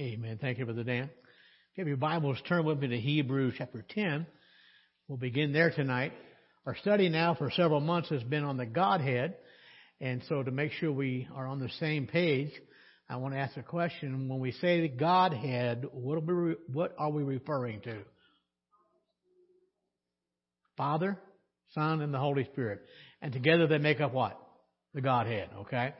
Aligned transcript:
Amen. 0.00 0.38
Thank 0.40 0.58
you, 0.58 0.64
Brother 0.64 0.84
Dan. 0.84 1.10
If 1.10 1.10
you 1.74 1.80
have 1.80 1.88
your 1.88 1.96
Bibles, 1.96 2.38
turn 2.48 2.64
with 2.64 2.78
me 2.78 2.86
to 2.86 3.00
Hebrews 3.00 3.54
chapter 3.58 3.84
10. 3.88 4.28
We'll 5.08 5.18
begin 5.18 5.52
there 5.52 5.72
tonight. 5.72 6.12
Our 6.66 6.76
study 6.76 7.08
now 7.08 7.34
for 7.34 7.50
several 7.50 7.80
months 7.80 8.08
has 8.10 8.22
been 8.22 8.44
on 8.44 8.56
the 8.56 8.64
Godhead. 8.64 9.34
And 10.00 10.22
so 10.28 10.44
to 10.44 10.52
make 10.52 10.70
sure 10.70 10.92
we 10.92 11.26
are 11.34 11.48
on 11.48 11.58
the 11.58 11.68
same 11.80 12.06
page, 12.06 12.52
I 13.10 13.16
want 13.16 13.34
to 13.34 13.40
ask 13.40 13.56
a 13.56 13.62
question. 13.64 14.28
When 14.28 14.38
we 14.38 14.52
say 14.52 14.82
the 14.82 14.88
Godhead, 14.88 15.84
what 15.90 16.14
are 16.18 16.20
we, 16.20 16.54
what 16.72 16.94
are 16.96 17.10
we 17.10 17.24
referring 17.24 17.80
to? 17.80 17.98
Father, 20.76 21.18
Son, 21.74 22.02
and 22.02 22.14
the 22.14 22.20
Holy 22.20 22.44
Spirit. 22.44 22.82
And 23.20 23.32
together 23.32 23.66
they 23.66 23.78
make 23.78 24.00
up 24.00 24.12
what? 24.12 24.40
The 24.94 25.00
Godhead, 25.00 25.50
okay? 25.62 25.92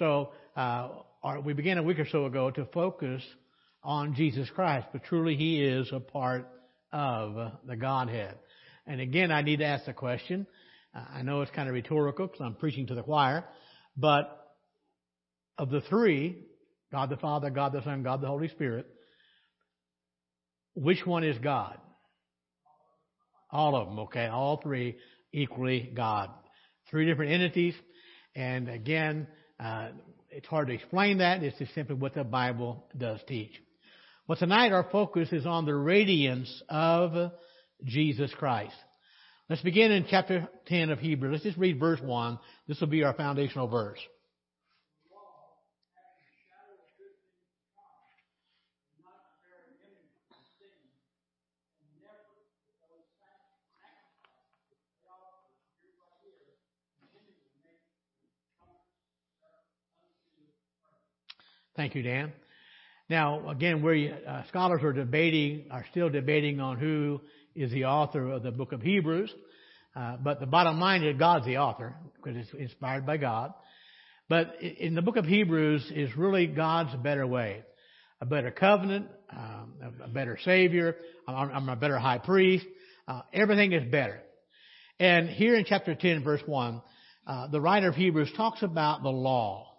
So, 0.00 0.30
uh, 0.56 0.88
our, 1.22 1.40
we 1.40 1.52
began 1.52 1.78
a 1.78 1.84
week 1.84 2.00
or 2.00 2.08
so 2.08 2.26
ago 2.26 2.50
to 2.50 2.64
focus 2.74 3.22
on 3.84 4.14
Jesus 4.14 4.48
Christ, 4.50 4.86
but 4.92 5.04
truly 5.04 5.36
He 5.36 5.62
is 5.62 5.90
a 5.92 6.00
part 6.00 6.48
of 6.92 7.52
the 7.66 7.76
Godhead. 7.76 8.36
And 8.86 9.00
again, 9.00 9.30
I 9.30 9.42
need 9.42 9.58
to 9.58 9.64
ask 9.64 9.84
the 9.84 9.92
question. 9.92 10.46
I 10.94 11.22
know 11.22 11.42
it's 11.42 11.50
kind 11.50 11.68
of 11.68 11.74
rhetorical 11.74 12.26
because 12.26 12.40
I'm 12.40 12.54
preaching 12.54 12.86
to 12.86 12.94
the 12.94 13.02
choir, 13.02 13.44
but 13.96 14.40
of 15.58 15.70
the 15.70 15.80
three, 15.82 16.44
God 16.92 17.10
the 17.10 17.16
Father, 17.16 17.50
God 17.50 17.72
the 17.72 17.82
Son, 17.82 18.02
God 18.02 18.20
the 18.20 18.26
Holy 18.26 18.48
Spirit, 18.48 18.86
which 20.74 21.04
one 21.04 21.24
is 21.24 21.36
God? 21.38 21.78
All 23.50 23.76
of 23.76 23.88
them, 23.88 23.98
okay? 24.00 24.26
All 24.26 24.60
three 24.62 24.96
equally 25.32 25.92
God. 25.94 26.30
Three 26.90 27.06
different 27.06 27.32
entities. 27.32 27.74
And 28.34 28.68
again, 28.68 29.26
uh, 29.60 29.88
it's 30.30 30.46
hard 30.48 30.68
to 30.68 30.74
explain 30.74 31.18
that. 31.18 31.42
It's 31.42 31.58
just 31.58 31.74
simply 31.74 31.94
what 31.94 32.14
the 32.14 32.24
Bible 32.24 32.84
does 32.96 33.20
teach. 33.28 33.52
Well, 34.26 34.38
tonight 34.38 34.72
our 34.72 34.88
focus 34.90 35.30
is 35.32 35.44
on 35.44 35.66
the 35.66 35.74
radiance 35.74 36.62
of 36.70 37.32
Jesus 37.84 38.32
Christ. 38.38 38.74
Let's 39.50 39.60
begin 39.60 39.92
in 39.92 40.06
chapter 40.08 40.48
10 40.66 40.88
of 40.88 40.98
Hebrews. 40.98 41.32
Let's 41.32 41.44
just 41.44 41.58
read 41.58 41.78
verse 41.78 42.00
1. 42.00 42.38
This 42.66 42.80
will 42.80 42.88
be 42.88 43.04
our 43.04 43.12
foundational 43.12 43.68
verse. 43.68 43.98
Thank 61.76 61.94
you, 61.94 62.02
Dan. 62.02 62.32
Now, 63.10 63.50
again, 63.50 63.82
we 63.82 64.10
uh, 64.10 64.42
scholars 64.48 64.82
are 64.82 64.92
debating, 64.92 65.66
are 65.70 65.84
still 65.90 66.08
debating 66.08 66.60
on 66.60 66.78
who 66.78 67.20
is 67.54 67.70
the 67.70 67.84
author 67.84 68.30
of 68.30 68.42
the 68.42 68.50
book 68.50 68.72
of 68.72 68.80
Hebrews. 68.80 69.32
Uh, 69.94 70.16
but 70.16 70.40
the 70.40 70.46
bottom 70.46 70.80
line 70.80 71.04
is 71.04 71.16
God's 71.18 71.44
the 71.44 71.58
author 71.58 71.94
because 72.16 72.36
it's 72.36 72.52
inspired 72.54 73.04
by 73.04 73.18
God. 73.18 73.52
But 74.28 74.56
in 74.62 74.94
the 74.94 75.02
book 75.02 75.16
of 75.16 75.26
Hebrews 75.26 75.92
is 75.94 76.16
really 76.16 76.46
God's 76.46 76.94
better 77.02 77.26
way, 77.26 77.62
a 78.22 78.26
better 78.26 78.50
covenant, 78.50 79.06
um, 79.30 79.74
a 80.02 80.08
better 80.08 80.38
Savior. 80.42 80.96
I'm, 81.28 81.50
I'm 81.50 81.68
a 81.68 81.76
better 81.76 81.98
high 81.98 82.18
priest. 82.18 82.64
Uh, 83.06 83.20
everything 83.34 83.72
is 83.72 83.84
better. 83.90 84.22
And 84.98 85.28
here 85.28 85.56
in 85.56 85.66
chapter 85.66 85.94
10, 85.94 86.24
verse 86.24 86.40
1, 86.46 86.80
uh, 87.26 87.48
the 87.48 87.60
writer 87.60 87.88
of 87.88 87.96
Hebrews 87.96 88.32
talks 88.34 88.62
about 88.62 89.02
the 89.02 89.10
law. 89.10 89.73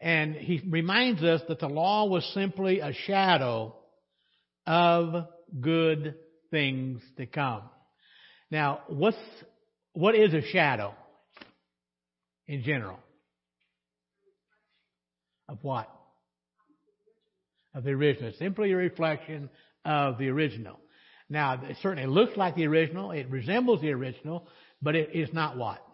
And 0.00 0.34
he 0.34 0.62
reminds 0.66 1.22
us 1.22 1.42
that 1.48 1.60
the 1.60 1.68
law 1.68 2.06
was 2.06 2.24
simply 2.32 2.80
a 2.80 2.92
shadow 2.92 3.76
of 4.66 5.26
good 5.60 6.14
things 6.50 7.02
to 7.18 7.26
come. 7.26 7.62
Now, 8.50 8.80
what's, 8.88 9.18
what 9.92 10.14
is 10.14 10.32
a 10.32 10.42
shadow 10.42 10.94
in 12.46 12.62
general? 12.62 12.98
Of 15.48 15.58
what? 15.62 15.90
Of 17.74 17.84
the 17.84 17.90
original. 17.90 18.30
It's 18.30 18.38
simply 18.38 18.72
a 18.72 18.76
reflection 18.76 19.50
of 19.84 20.18
the 20.18 20.28
original. 20.28 20.78
Now, 21.28 21.62
it 21.62 21.76
certainly 21.82 22.08
looks 22.08 22.36
like 22.36 22.56
the 22.56 22.66
original. 22.66 23.12
It 23.12 23.30
resembles 23.30 23.80
the 23.80 23.92
original, 23.92 24.48
but 24.80 24.96
it 24.96 25.10
is 25.14 25.32
not 25.32 25.56
what? 25.56 25.84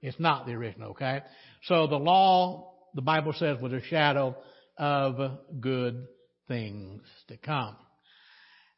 It's 0.00 0.18
not 0.18 0.46
the 0.46 0.52
original, 0.52 0.92
okay? 0.92 1.22
So 1.64 1.86
the 1.86 1.96
law 1.96 2.69
the 2.94 3.02
Bible 3.02 3.32
says, 3.32 3.60
was 3.60 3.72
a 3.72 3.82
shadow 3.82 4.36
of 4.78 5.38
good 5.60 6.06
things 6.48 7.02
to 7.28 7.36
come. 7.36 7.76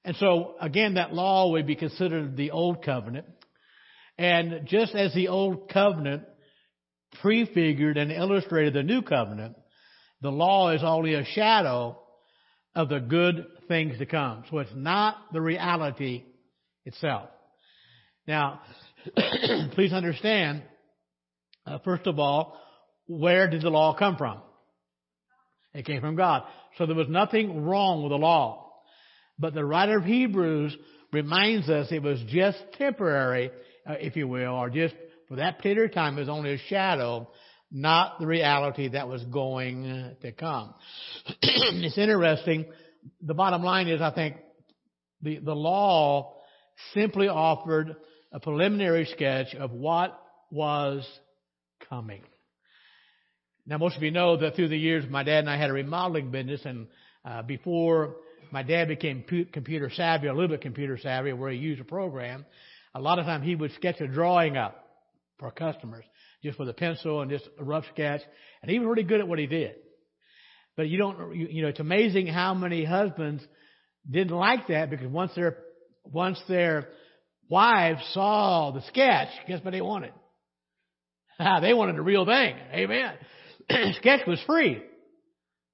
And 0.05 0.17
so, 0.17 0.55
again, 0.61 0.95
that 0.95 1.15
law 1.15 1.51
would 1.53 1.67
be 1.67 1.77
considered 1.77 2.37
the 2.37 2.51
Old 2.51 2.85
Covenant. 2.85 3.27
And 4.19 4.67
just 4.67 4.95
as 4.95 5.15
the 5.15 5.29
Old 5.29 5.71
Covenant 5.71 6.25
prefigured 7.21 7.97
and 7.97 8.11
illustrated 8.11 8.75
the 8.75 8.83
New 8.83 9.03
Covenant, 9.03 9.57
the 10.21 10.31
law 10.31 10.71
is 10.71 10.83
only 10.83 11.15
a 11.15 11.25
shadow 11.25 11.99
of 12.75 12.89
the 12.89 13.01
good 13.01 13.47
things 13.69 13.99
to 13.99 14.07
come. 14.07 14.45
So 14.51 14.59
it's 14.59 14.71
not 14.75 15.17
the 15.33 15.41
reality 15.41 16.25
itself. 16.85 17.29
Now, 18.27 18.61
please 19.73 19.93
understand, 19.93 20.63
uh, 21.67 21.79
first 21.85 22.07
of 22.07 22.19
all, 22.19 22.59
where 23.19 23.49
did 23.49 23.63
the 23.63 23.71
law 23.71 23.95
come 23.97 24.17
from? 24.17 24.39
It 25.75 25.87
came 25.87 26.01
from 26.01 26.17
God. 26.17 26.43
So 26.77 26.87
there 26.87 26.97
was 26.97 27.09
nothing 27.09 27.65
wrong 27.65 28.03
with 28.03 28.11
the 28.11 28.17
law. 28.17 28.73
But 29.39 29.55
the 29.55 29.65
writer 29.65 29.99
of 29.99 30.05
Hebrews 30.05 30.77
reminds 31.13 31.69
us 31.69 31.89
it 31.91 32.03
was 32.03 32.23
just 32.29 32.59
temporary, 32.79 33.51
uh, 33.87 33.95
if 34.01 34.17
you 34.17 34.29
will, 34.29 34.55
or 34.55 34.71
just 34.71 34.95
for 35.29 35.37
that 35.37 35.59
particular 35.59 35.89
time, 35.89 36.17
it 36.17 36.21
was 36.21 36.29
only 36.29 36.55
a 36.55 36.59
shadow, 36.69 37.29
not 37.71 38.19
the 38.19 38.27
reality 38.27 38.89
that 38.89 39.09
was 39.09 39.23
going 39.25 40.15
to 40.21 40.33
come. 40.33 40.75
it's 41.43 41.99
interesting. 41.99 42.67
The 43.23 43.35
bottom 43.35 43.63
line 43.63 43.89
is, 43.89 44.01
I 44.01 44.11
think, 44.11 44.37
the, 45.23 45.39
the 45.39 45.55
law 45.55 46.37
simply 46.93 47.29
offered 47.29 47.97
a 48.31 48.41
preliminary 48.41 49.07
sketch 49.07 49.55
of 49.55 49.73
what 49.73 50.19
was 50.51 51.07
coming. 51.89 52.23
Now, 53.67 53.79
most 53.79 53.97
of 53.97 54.03
you 54.03 54.11
know 54.11 54.37
that 54.37 54.57
through 54.57 54.69
the 54.69 54.79
years, 54.79 55.05
my 55.09 55.23
dad 55.23 55.41
and 55.41 55.51
I 55.51 55.57
had 55.57 55.71
a 55.71 55.73
remodeling 55.73 56.31
business, 56.31 56.63
and 56.65 56.89
uh, 57.25 57.43
before 57.43 58.17
my 58.51 58.63
dad 58.63 58.89
became 58.89 59.25
computer 59.53 59.91
savvy, 59.95 60.27
a 60.27 60.33
little 60.33 60.49
bit 60.49 60.63
computer 60.63 60.99
savvy, 60.99 61.33
where 61.33 61.51
he 61.51 61.59
used 61.59 61.81
a 61.81 61.85
program, 61.85 62.45
a 62.95 63.01
lot 63.01 63.19
of 63.19 63.25
times 63.25 63.45
he 63.45 63.55
would 63.55 63.73
sketch 63.75 64.01
a 64.01 64.09
drawing 64.09 64.57
up 64.57 64.85
for 65.39 65.51
customers, 65.53 66.05
just 66.43 66.59
with 66.59 66.69
a 66.69 66.75
pencil 66.75 67.21
and 67.21 67.31
just 67.31 67.49
a 67.59 67.65
rough 67.65 67.85
sketch, 67.93 68.21
and 68.63 68.71
he 68.71 68.79
was 68.79 68.87
really 68.87 69.05
good 69.05 69.21
at 69.21 69.29
what 69.29 69.39
he 69.39 69.47
did. 69.47 69.77
But 70.77 70.89
you 70.89 70.99
don't, 70.99 71.37
you, 71.37 71.47
you 71.49 71.63
know, 71.63 71.69
it's 71.69 71.81
amazing 71.81 72.27
how 72.27 72.55
many 72.55 72.85
husbands 72.85 73.45
didn't 74.11 74.37
like 74.37 74.69
that 74.69 74.91
because 74.91 75.07
once 75.07 75.33
their 75.37 75.59
once 76.05 76.41
their 76.49 76.89
wives 77.49 78.01
saw 78.13 78.73
the 78.73 78.83
sketch, 78.89 79.29
guess 79.47 79.63
what 79.63 79.71
they 79.71 79.81
wanted? 79.81 80.13
they 81.39 81.75
wanted 81.75 81.97
the 81.97 82.03
real 82.03 82.25
thing. 82.25 82.57
Amen. 82.73 83.15
sketch 83.97 84.27
was 84.27 84.41
free, 84.47 84.83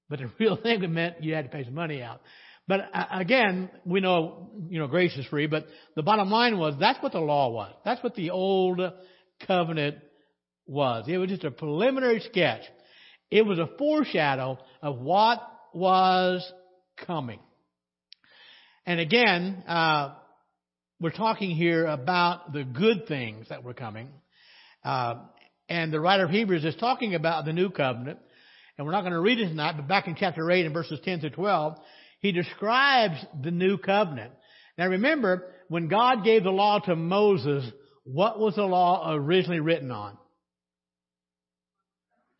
but 0.09 0.19
the 0.19 0.29
real 0.39 0.57
thing 0.57 0.91
meant 0.93 1.23
you 1.23 1.33
had 1.33 1.45
to 1.45 1.51
pay 1.51 1.63
some 1.63 1.75
money 1.75 2.01
out. 2.01 2.21
But 2.67 2.81
uh, 2.93 3.05
again, 3.11 3.69
we 3.83 3.99
know, 3.99 4.51
you 4.69 4.79
know, 4.79 4.87
grace 4.87 5.17
is 5.17 5.25
free, 5.25 5.47
but 5.47 5.65
the 5.95 6.03
bottom 6.03 6.29
line 6.29 6.57
was 6.57 6.75
that's 6.79 7.01
what 7.01 7.13
the 7.13 7.19
law 7.19 7.49
was. 7.49 7.73
That's 7.83 8.03
what 8.03 8.15
the 8.15 8.29
old 8.29 8.79
covenant 9.47 9.97
was. 10.67 11.05
It 11.07 11.17
was 11.17 11.29
just 11.29 11.43
a 11.43 11.51
preliminary 11.51 12.19
sketch. 12.19 12.61
It 13.31 13.45
was 13.45 13.59
a 13.59 13.69
foreshadow 13.77 14.59
of 14.81 14.99
what 14.99 15.39
was 15.73 16.51
coming. 17.07 17.39
And 18.85 18.99
again, 18.99 19.63
uh, 19.67 20.15
we're 20.99 21.11
talking 21.11 21.51
here 21.51 21.85
about 21.85 22.53
the 22.53 22.63
good 22.63 23.07
things 23.07 23.49
that 23.49 23.63
were 23.63 23.73
coming. 23.73 24.09
Uh, 24.83 25.15
and 25.69 25.93
the 25.93 25.99
writer 25.99 26.25
of 26.25 26.31
Hebrews 26.31 26.65
is 26.65 26.75
talking 26.75 27.13
about 27.15 27.45
the 27.45 27.53
new 27.53 27.69
covenant. 27.69 28.19
And 28.77 28.85
we're 28.85 28.93
not 28.93 29.01
going 29.01 29.13
to 29.13 29.19
read 29.19 29.39
it 29.39 29.49
tonight, 29.49 29.75
but 29.75 29.87
back 29.87 30.07
in 30.07 30.15
chapter 30.15 30.49
8 30.49 30.65
and 30.65 30.73
verses 30.73 30.99
10 31.03 31.21
to 31.21 31.29
12, 31.29 31.77
he 32.21 32.31
describes 32.31 33.23
the 33.43 33.51
new 33.51 33.77
covenant. 33.77 34.31
Now 34.77 34.87
remember, 34.87 35.51
when 35.67 35.87
God 35.87 36.23
gave 36.23 36.43
the 36.43 36.49
law 36.49 36.79
to 36.79 36.95
Moses, 36.95 37.69
what 38.03 38.39
was 38.39 38.55
the 38.55 38.63
law 38.63 39.13
originally 39.13 39.59
written 39.59 39.91
on? 39.91 40.17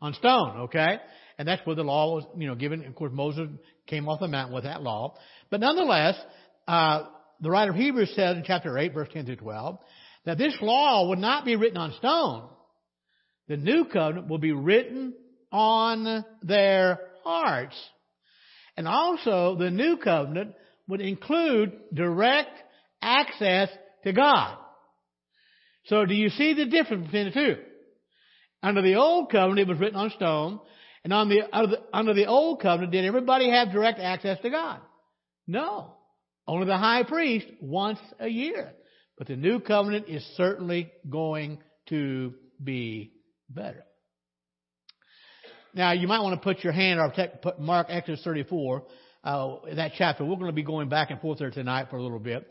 On 0.02 0.14
stone, 0.14 0.62
okay? 0.62 0.98
And 1.38 1.48
that's 1.48 1.66
where 1.68 1.76
the 1.76 1.84
law 1.84 2.16
was, 2.16 2.26
you 2.38 2.48
know, 2.48 2.56
given. 2.56 2.86
Of 2.86 2.96
course, 2.96 3.12
Moses 3.14 3.50
came 3.86 4.08
off 4.08 4.22
the 4.22 4.28
mountain 4.28 4.56
with 4.56 4.64
that 4.64 4.82
law. 4.82 5.18
But 5.50 5.60
nonetheless, 5.60 6.16
uh, 6.68 7.04
the 7.42 7.52
writer 7.52 7.72
of 7.72 7.78
Hebrews 7.78 8.14
says 8.16 8.38
in 8.38 8.44
chapter 8.46 8.78
8, 8.78 8.94
verse 8.94 9.10
10 9.12 9.26
to 9.26 9.36
12, 9.36 9.78
that 10.26 10.38
this 10.38 10.58
law 10.62 11.10
would 11.10 11.20
not 11.20 11.46
be 11.46 11.56
written 11.58 11.78
on 11.78 11.94
stone, 11.98 12.50
the 13.50 13.58
new 13.58 13.86
covenant 13.86 14.30
will 14.30 14.38
be 14.38 14.54
written 14.54 15.14
on 15.52 16.24
their 16.44 17.00
hearts. 17.24 17.76
And 18.78 18.88
also, 18.88 19.58
the 19.58 19.72
new 19.72 19.98
covenant 19.98 20.54
would 20.88 21.02
include 21.02 21.74
direct 21.94 22.52
access 23.02 23.70
to 24.04 24.14
God. 24.14 24.58
So 25.86 26.06
do 26.06 26.14
you 26.14 26.30
see 26.30 26.54
the 26.54 26.66
difference 26.66 27.08
between 27.08 27.26
the 27.26 27.32
two? 27.32 27.56
Under 28.62 28.84
the 28.84 28.96
old 28.96 29.32
covenant, 29.32 29.68
it 29.68 29.68
was 29.68 29.80
written 29.80 30.00
on 30.00 30.12
stone. 30.12 30.60
And 31.04 31.12
on 31.12 31.30
the, 31.30 31.42
under, 31.52 31.76
the, 31.76 31.82
under 31.92 32.14
the 32.14 32.28
old 32.28 32.62
covenant, 32.62 32.92
did 32.92 33.06
everybody 33.06 33.50
have 33.50 33.72
direct 33.72 34.00
access 34.00 34.40
to 34.42 34.50
God? 34.50 34.80
No. 35.48 35.96
Only 36.48 36.68
the 36.68 36.78
high 36.78 37.04
priest 37.04 37.48
once 37.62 38.00
a 38.20 38.28
year. 38.28 38.72
But 39.18 39.28
the 39.28 39.36
new 39.36 39.60
covenant 39.60 40.08
is 40.08 40.24
certainly 40.36 40.92
going 41.10 41.60
to 41.88 42.34
be 42.64 43.14
better. 43.50 43.84
Now, 45.74 45.92
you 45.92 46.08
might 46.08 46.22
want 46.22 46.40
to 46.40 46.44
put 46.44 46.64
your 46.64 46.74
hand 46.74 47.00
or 47.00 47.14
put 47.42 47.60
Mark 47.60 47.88
Exodus 47.90 48.24
34, 48.24 48.84
uh, 49.24 49.56
that 49.76 49.92
chapter. 49.98 50.26
We're 50.26 50.36
going 50.36 50.48
to 50.48 50.54
be 50.54 50.64
going 50.64 50.90
back 50.90 51.12
and 51.12 51.22
forth 51.22 51.40
there 51.40 51.52
tonight 51.52 51.88
for 51.90 51.98
a 51.98 52.02
little 52.02 52.20
bit. 52.20 52.48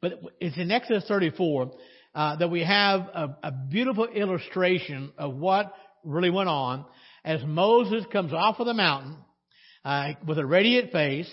But 0.00 0.20
it's 0.40 0.56
in 0.56 0.70
Exodus 0.70 1.04
34 1.06 1.72
uh, 2.14 2.36
that 2.36 2.50
we 2.50 2.64
have 2.64 3.00
a, 3.00 3.36
a 3.42 3.52
beautiful 3.52 4.06
illustration 4.06 5.12
of 5.18 5.36
what 5.36 5.72
really 6.04 6.30
went 6.30 6.48
on 6.48 6.84
as 7.24 7.40
Moses 7.44 8.04
comes 8.12 8.32
off 8.32 8.58
of 8.58 8.66
the 8.66 8.74
mountain 8.74 9.16
uh, 9.84 10.12
with 10.26 10.38
a 10.38 10.46
radiant 10.46 10.92
face. 10.92 11.30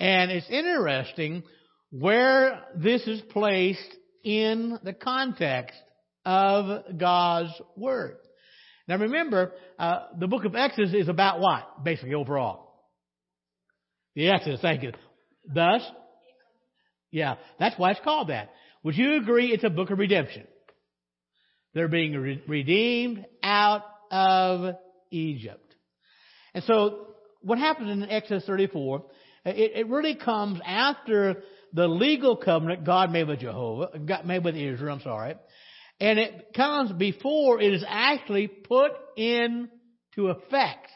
And 0.00 0.30
it's 0.30 0.48
interesting 0.50 1.44
where 1.90 2.64
this 2.74 3.06
is 3.06 3.20
placed 3.30 3.96
in 4.24 4.78
the 4.82 4.92
context 4.92 5.76
of 6.24 6.98
God's 6.98 7.52
Word. 7.76 8.16
Now 8.86 8.98
remember, 8.98 9.52
uh, 9.78 10.06
the 10.18 10.26
book 10.26 10.44
of 10.44 10.54
Exodus 10.54 10.92
is 10.94 11.08
about 11.08 11.40
what, 11.40 11.84
basically, 11.84 12.14
overall? 12.14 12.72
The 14.14 14.28
Exodus, 14.28 14.60
thank 14.60 14.82
you. 14.82 14.92
Thus, 15.52 15.82
yeah, 17.10 17.36
that's 17.58 17.78
why 17.78 17.92
it's 17.92 18.00
called 18.04 18.28
that. 18.28 18.50
Would 18.82 18.96
you 18.96 19.16
agree 19.16 19.52
it's 19.52 19.64
a 19.64 19.70
book 19.70 19.90
of 19.90 19.98
redemption? 19.98 20.46
They're 21.72 21.88
being 21.88 22.12
re- 22.12 22.42
redeemed 22.46 23.24
out 23.42 23.82
of 24.10 24.76
Egypt. 25.10 25.74
And 26.54 26.62
so, 26.64 27.08
what 27.40 27.58
happens 27.58 27.90
in 27.90 28.08
Exodus 28.08 28.44
34, 28.46 29.04
it, 29.46 29.72
it 29.74 29.88
really 29.88 30.14
comes 30.14 30.60
after 30.64 31.42
the 31.72 31.88
legal 31.88 32.36
covenant 32.36 32.84
God 32.84 33.10
made 33.10 33.26
with 33.26 33.40
Jehovah, 33.40 33.98
got 33.98 34.26
made 34.26 34.44
with 34.44 34.54
Israel, 34.54 34.94
I'm 34.94 35.02
sorry, 35.02 35.34
and 36.00 36.18
it 36.18 36.52
comes 36.54 36.92
before 36.92 37.60
it 37.60 37.72
is 37.72 37.84
actually 37.86 38.48
put 38.48 38.92
into 39.16 39.68
effect. 40.16 40.88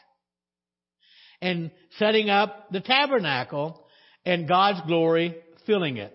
And 1.41 1.71
setting 1.97 2.29
up 2.29 2.69
the 2.71 2.81
tabernacle 2.81 3.85
and 4.25 4.47
God's 4.47 4.81
glory 4.87 5.37
filling 5.65 5.97
it. 5.97 6.13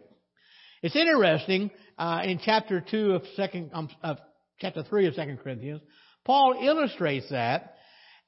It's 0.82 0.96
interesting, 0.96 1.70
uh, 1.96 2.20
in 2.24 2.40
chapter 2.44 2.84
2 2.86 3.12
of 3.12 3.22
second, 3.36 3.70
um, 3.72 3.88
of 4.02 4.18
chapter 4.60 4.82
3 4.82 5.06
of 5.06 5.14
2 5.14 5.38
Corinthians, 5.42 5.80
Paul 6.26 6.56
illustrates 6.60 7.30
that, 7.30 7.76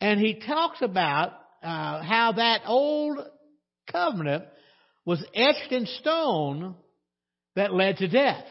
and 0.01 0.19
he 0.21 0.41
talks 0.41 0.81
about 0.81 1.33
uh, 1.63 2.03
how 2.03 2.33
that 2.37 2.63
old 2.67 3.19
covenant 3.91 4.45
was 5.05 5.23
etched 5.35 5.73
in 5.73 5.87
stone 6.01 6.77
that 7.57 7.75
led 7.75 7.99
to 7.99 8.09
death. 8.09 8.45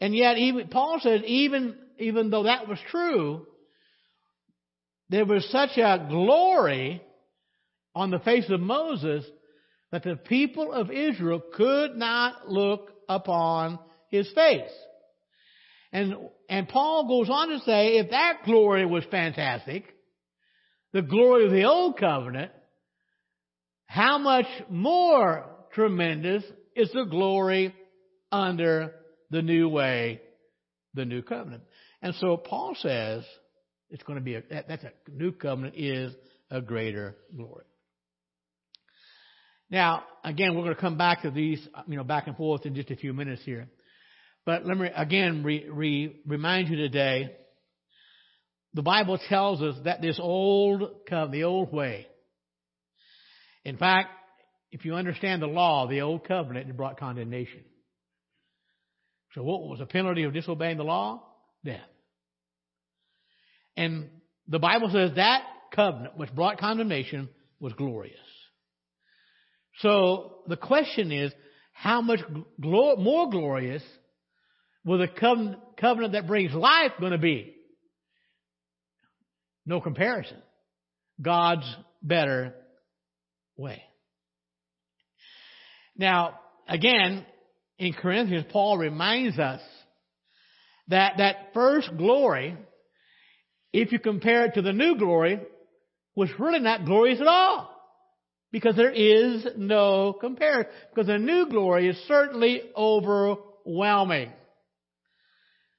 And 0.00 0.14
yet, 0.14 0.38
even 0.38 0.68
Paul 0.68 0.98
says, 1.02 1.22
even 1.26 1.76
even 1.98 2.30
though 2.30 2.44
that 2.44 2.66
was 2.66 2.78
true, 2.90 3.46
there 5.10 5.26
was 5.26 5.48
such 5.50 5.76
a 5.76 6.06
glory 6.08 7.02
on 7.94 8.10
the 8.10 8.20
face 8.20 8.48
of 8.48 8.60
Moses 8.60 9.24
that 9.92 10.04
the 10.04 10.16
people 10.16 10.72
of 10.72 10.90
Israel 10.90 11.42
could 11.54 11.96
not 11.96 12.48
look 12.48 12.90
upon 13.08 13.78
his 14.08 14.30
face. 14.32 14.70
And, 15.92 16.14
and 16.48 16.68
Paul 16.68 17.08
goes 17.08 17.28
on 17.28 17.48
to 17.48 17.58
say, 17.60 17.98
if 17.98 18.10
that 18.10 18.42
glory 18.44 18.86
was 18.86 19.04
fantastic, 19.10 19.84
the 20.92 21.02
glory 21.02 21.46
of 21.46 21.50
the 21.50 21.64
old 21.64 21.98
covenant, 21.98 22.52
how 23.86 24.18
much 24.18 24.46
more 24.68 25.44
tremendous 25.74 26.44
is 26.76 26.92
the 26.92 27.04
glory 27.04 27.74
under 28.30 28.94
the 29.30 29.42
new 29.42 29.68
way, 29.68 30.20
the 30.94 31.04
new 31.04 31.22
covenant. 31.22 31.62
And 32.02 32.14
so 32.16 32.36
Paul 32.36 32.74
says 32.78 33.24
it's 33.90 34.02
going 34.02 34.18
to 34.18 34.24
be 34.24 34.34
a, 34.36 34.42
that's 34.50 34.84
a 34.84 34.92
new 35.10 35.32
covenant 35.32 35.74
is 35.76 36.14
a 36.50 36.60
greater 36.60 37.16
glory. 37.34 37.64
Now, 39.70 40.02
again, 40.24 40.56
we're 40.56 40.64
going 40.64 40.74
to 40.74 40.80
come 40.80 40.98
back 40.98 41.22
to 41.22 41.30
these, 41.30 41.66
you 41.86 41.96
know, 41.96 42.04
back 42.04 42.26
and 42.26 42.36
forth 42.36 42.66
in 42.66 42.74
just 42.74 42.90
a 42.90 42.96
few 42.96 43.12
minutes 43.12 43.42
here. 43.44 43.68
But 44.44 44.66
let 44.66 44.76
me 44.76 44.88
again 44.94 45.44
re, 45.44 45.66
re, 45.70 46.20
remind 46.26 46.68
you 46.68 46.76
today. 46.76 47.36
The 48.74 48.82
Bible 48.82 49.18
tells 49.28 49.62
us 49.62 49.76
that 49.84 50.00
this 50.00 50.18
old 50.20 50.82
covenant, 51.08 51.32
the 51.32 51.44
old 51.44 51.72
way. 51.72 52.06
In 53.64 53.76
fact, 53.76 54.08
if 54.72 54.84
you 54.84 54.94
understand 54.94 55.42
the 55.42 55.46
law, 55.46 55.86
the 55.86 56.00
old 56.00 56.26
covenant, 56.26 56.68
it 56.68 56.76
brought 56.76 56.98
condemnation. 56.98 57.64
So 59.34 59.42
what 59.42 59.62
was 59.62 59.78
the 59.78 59.86
penalty 59.86 60.24
of 60.24 60.32
disobeying 60.32 60.76
the 60.76 60.84
law? 60.84 61.22
Death. 61.64 61.80
And 63.76 64.08
the 64.48 64.58
Bible 64.58 64.90
says 64.92 65.12
that 65.16 65.42
covenant 65.74 66.16
which 66.16 66.34
brought 66.34 66.58
condemnation 66.58 67.28
was 67.60 67.72
glorious. 67.74 68.18
So 69.78 70.38
the 70.48 70.56
question 70.56 71.12
is, 71.12 71.32
how 71.72 72.02
much 72.02 72.20
more 72.58 73.30
glorious 73.30 73.82
will 74.84 74.98
the 74.98 75.08
covenant 75.78 76.12
that 76.12 76.26
brings 76.26 76.52
life 76.52 76.92
going 76.98 77.12
to 77.12 77.18
be? 77.18 77.54
No 79.64 79.80
comparison. 79.80 80.38
God's 81.22 81.64
better 82.02 82.54
way. 83.56 83.82
Now, 85.96 86.40
again, 86.66 87.24
in 87.80 87.94
Corinthians, 87.94 88.44
Paul 88.50 88.76
reminds 88.76 89.38
us 89.38 89.62
that 90.88 91.14
that 91.16 91.54
first 91.54 91.90
glory, 91.96 92.54
if 93.72 93.90
you 93.90 93.98
compare 93.98 94.44
it 94.44 94.54
to 94.54 94.62
the 94.62 94.74
new 94.74 94.98
glory, 94.98 95.40
was 96.14 96.28
really 96.38 96.60
not 96.60 96.84
glorious 96.84 97.20
at 97.20 97.26
all. 97.26 97.74
Because 98.52 98.76
there 98.76 98.90
is 98.90 99.46
no 99.56 100.12
comparison. 100.12 100.70
Because 100.90 101.06
the 101.06 101.18
new 101.18 101.48
glory 101.48 101.88
is 101.88 101.96
certainly 102.06 102.60
overwhelming. 102.76 104.30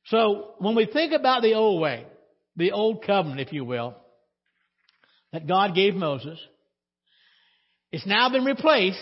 So 0.05 0.55
when 0.58 0.75
we 0.75 0.88
think 0.88 1.13
about 1.13 1.43
the 1.43 1.53
old 1.53 1.81
way, 1.81 2.05
the 2.55 2.72
old 2.72 3.05
covenant, 3.05 3.41
if 3.41 3.53
you 3.53 3.63
will, 3.63 3.96
that 5.34 5.48
God 5.48 5.75
gave 5.75 5.93
Moses, 5.93 6.39
it's 7.91 8.08
now 8.08 8.29
been 8.29 8.46
replaced. 8.46 8.98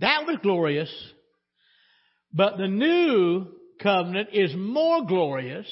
That 0.00 0.26
was 0.26 0.38
glorious. 0.42 0.90
But 2.32 2.56
the 2.56 2.68
new 2.68 3.46
covenant 3.80 4.30
is 4.32 4.54
more 4.54 5.04
glorious. 5.04 5.66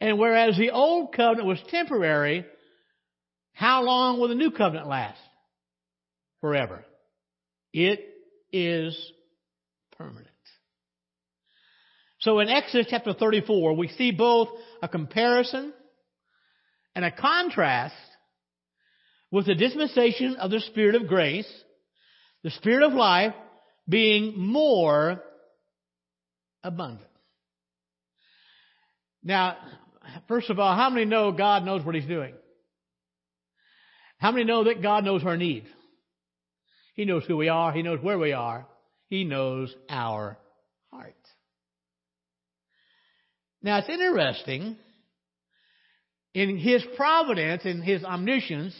And 0.00 0.18
whereas 0.18 0.56
the 0.56 0.70
old 0.70 1.14
covenant 1.14 1.46
was 1.46 1.62
temporary, 1.68 2.44
how 3.52 3.82
long 3.82 4.18
will 4.18 4.28
the 4.28 4.34
new 4.34 4.50
covenant 4.50 4.88
last? 4.88 5.20
Forever. 6.40 6.84
It 7.72 8.00
is 8.52 8.96
permanent. 9.96 10.28
So 12.20 12.38
in 12.40 12.48
Exodus 12.48 12.86
chapter 12.88 13.14
34, 13.14 13.74
we 13.74 13.88
see 13.88 14.12
both 14.12 14.48
a 14.80 14.88
comparison 14.88 15.72
and 16.94 17.04
a 17.04 17.10
contrast 17.10 17.94
with 19.30 19.46
the 19.46 19.54
dispensation 19.54 20.36
of 20.36 20.50
the 20.50 20.60
Spirit 20.60 20.94
of 20.94 21.08
grace, 21.08 21.50
the 22.44 22.50
Spirit 22.50 22.84
of 22.84 22.92
life 22.92 23.34
being 23.88 24.34
more 24.38 25.22
abundant. 26.62 27.08
Now, 29.22 29.56
first 30.28 30.50
of 30.50 30.58
all, 30.58 30.74
how 30.74 30.90
many 30.90 31.04
know 31.04 31.32
God 31.32 31.64
knows 31.64 31.84
what 31.84 31.94
He's 31.94 32.06
doing? 32.06 32.34
How 34.18 34.32
many 34.32 34.44
know 34.44 34.64
that 34.64 34.82
God 34.82 35.04
knows 35.04 35.24
our 35.24 35.36
needs? 35.36 35.66
He 36.94 37.04
knows 37.04 37.24
who 37.26 37.36
we 37.36 37.48
are. 37.48 37.72
He 37.72 37.82
knows 37.82 38.00
where 38.02 38.18
we 38.18 38.32
are. 38.32 38.66
He 39.08 39.24
knows 39.24 39.74
our 39.88 40.38
heart. 40.92 41.14
Now, 43.62 43.78
it's 43.78 43.88
interesting. 43.88 44.76
In 46.34 46.58
His 46.58 46.84
providence, 46.96 47.64
in 47.64 47.82
His 47.82 48.04
omniscience, 48.04 48.74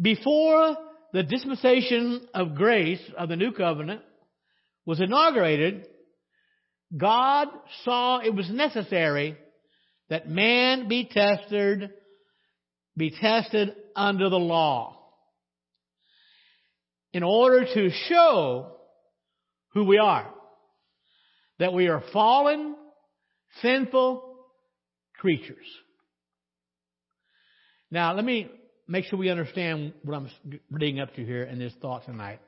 before 0.00 0.76
the 1.12 1.22
dispensation 1.22 2.26
of 2.34 2.56
grace 2.56 3.00
of 3.16 3.28
the 3.28 3.36
new 3.36 3.52
covenant 3.52 4.02
was 4.84 5.00
inaugurated, 5.00 5.86
God 6.96 7.48
saw 7.84 8.20
it 8.20 8.34
was 8.34 8.48
necessary 8.50 9.36
that 10.10 10.28
man 10.28 10.88
be 10.88 11.08
tested, 11.10 11.90
be 12.96 13.10
tested 13.10 13.74
under 13.96 14.28
the 14.28 14.38
law. 14.38 15.00
in 17.14 17.22
order 17.22 17.64
to 17.64 17.90
show 18.08 18.72
who 19.72 19.84
we 19.84 19.98
are. 19.98 20.28
That 21.60 21.72
we 21.72 21.86
are 21.86 22.02
fallen, 22.12 22.74
sinful 23.62 24.36
creatures. 25.16 25.64
Now, 27.90 28.14
let 28.14 28.24
me 28.24 28.50
make 28.88 29.04
sure 29.04 29.18
we 29.18 29.30
understand 29.30 29.94
what 30.02 30.16
I'm 30.16 30.28
reading 30.70 30.98
up 30.98 31.14
to 31.14 31.24
here 31.24 31.44
in 31.44 31.60
this 31.60 31.72
thought 31.80 32.04
tonight. 32.04 32.40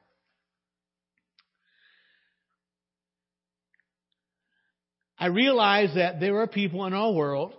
I 5.18 5.26
realize 5.26 5.94
that 5.94 6.20
there 6.20 6.40
are 6.40 6.46
people 6.46 6.84
in 6.86 6.92
our 6.92 7.12
world 7.12 7.54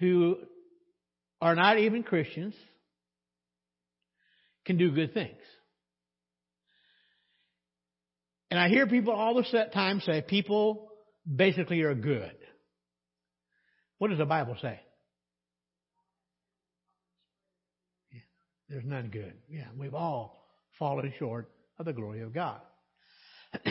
who 0.00 0.36
are 1.40 1.54
not 1.54 1.78
even 1.78 2.02
Christians 2.02 2.54
can 4.66 4.76
do 4.76 4.90
good 4.90 5.14
things. 5.14 5.36
And 8.50 8.58
I 8.58 8.68
hear 8.68 8.86
people 8.86 9.12
all 9.12 9.34
the 9.34 9.64
time 9.72 10.00
say 10.00 10.22
people 10.26 10.88
basically 11.24 11.82
are 11.82 11.94
good. 11.94 12.32
What 13.98 14.08
does 14.08 14.18
the 14.18 14.24
Bible 14.24 14.56
say? 14.60 14.80
Yeah, 18.12 18.20
there's 18.68 18.84
none 18.84 19.08
good. 19.10 19.34
Yeah, 19.48 19.66
we've 19.78 19.94
all 19.94 20.36
fallen 20.78 21.12
short 21.18 21.48
of 21.78 21.86
the 21.86 21.92
glory 21.92 22.22
of 22.22 22.34
God. 22.34 22.60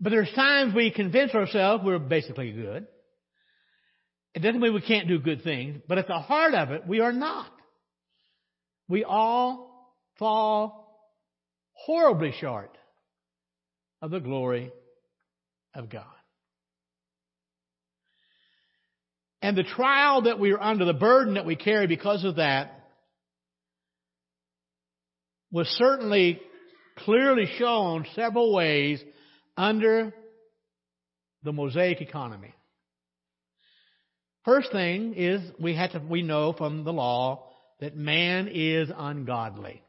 but 0.00 0.10
there's 0.10 0.32
times 0.34 0.74
we 0.74 0.90
convince 0.90 1.34
ourselves 1.34 1.84
we're 1.84 1.98
basically 1.98 2.52
good. 2.52 2.86
It 4.34 4.40
doesn't 4.40 4.60
mean 4.60 4.74
we 4.74 4.80
can't 4.80 5.08
do 5.08 5.18
good 5.18 5.42
things, 5.42 5.80
but 5.88 5.98
at 5.98 6.06
the 6.06 6.18
heart 6.18 6.54
of 6.54 6.70
it, 6.70 6.86
we 6.86 7.00
are 7.00 7.12
not. 7.12 7.50
We 8.88 9.04
all 9.04 9.96
fall 10.18 11.10
horribly 11.72 12.32
short 12.40 12.76
of 14.00 14.10
the 14.10 14.20
glory 14.20 14.70
of 15.74 15.90
God. 15.90 16.04
And 19.40 19.56
the 19.56 19.64
trial 19.64 20.22
that 20.22 20.38
we 20.38 20.52
are 20.52 20.60
under, 20.60 20.84
the 20.84 20.94
burden 20.94 21.34
that 21.34 21.46
we 21.46 21.56
carry 21.56 21.86
because 21.86 22.24
of 22.24 22.36
that, 22.36 22.74
was 25.50 25.66
certainly 25.68 26.40
clearly 26.98 27.46
shown 27.58 28.04
several 28.14 28.52
ways 28.52 29.02
under 29.58 30.14
the 31.42 31.52
Mosaic 31.52 32.00
economy. 32.00 32.54
First 34.44 34.72
thing 34.72 35.14
is 35.14 35.42
we 35.60 35.74
have 35.74 35.92
to 35.92 35.98
we 35.98 36.22
know 36.22 36.54
from 36.54 36.84
the 36.84 36.92
law 36.92 37.50
that 37.80 37.96
man 37.96 38.48
is 38.50 38.88
ungodly. 38.96 39.82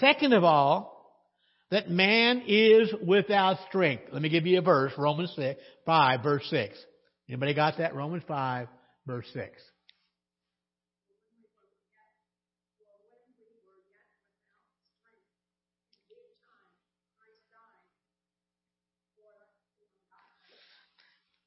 Second 0.00 0.32
of 0.32 0.44
all, 0.44 0.94
that 1.70 1.90
man 1.90 2.42
is 2.46 2.92
without 3.06 3.58
strength. 3.68 4.04
Let 4.12 4.22
me 4.22 4.28
give 4.28 4.46
you 4.46 4.58
a 4.58 4.62
verse, 4.62 4.92
Romans 4.98 5.32
6, 5.36 5.60
5, 5.86 6.22
verse 6.22 6.46
6. 6.50 6.78
Anybody 7.28 7.54
got 7.54 7.78
that? 7.78 7.94
Romans 7.94 8.22
5, 8.26 8.68
verse 9.06 9.26
6. 9.32 9.50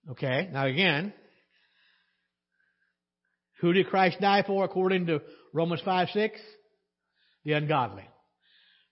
Okay, 0.10 0.50
now 0.52 0.66
again, 0.66 1.14
who 3.60 3.74
did 3.74 3.88
Christ 3.88 4.18
die 4.20 4.44
for 4.46 4.66
according 4.66 5.06
to 5.06 5.22
Romans 5.54 5.82
5 5.86 6.10
6? 6.10 6.40
The 7.46 7.54
ungodly. 7.54 8.04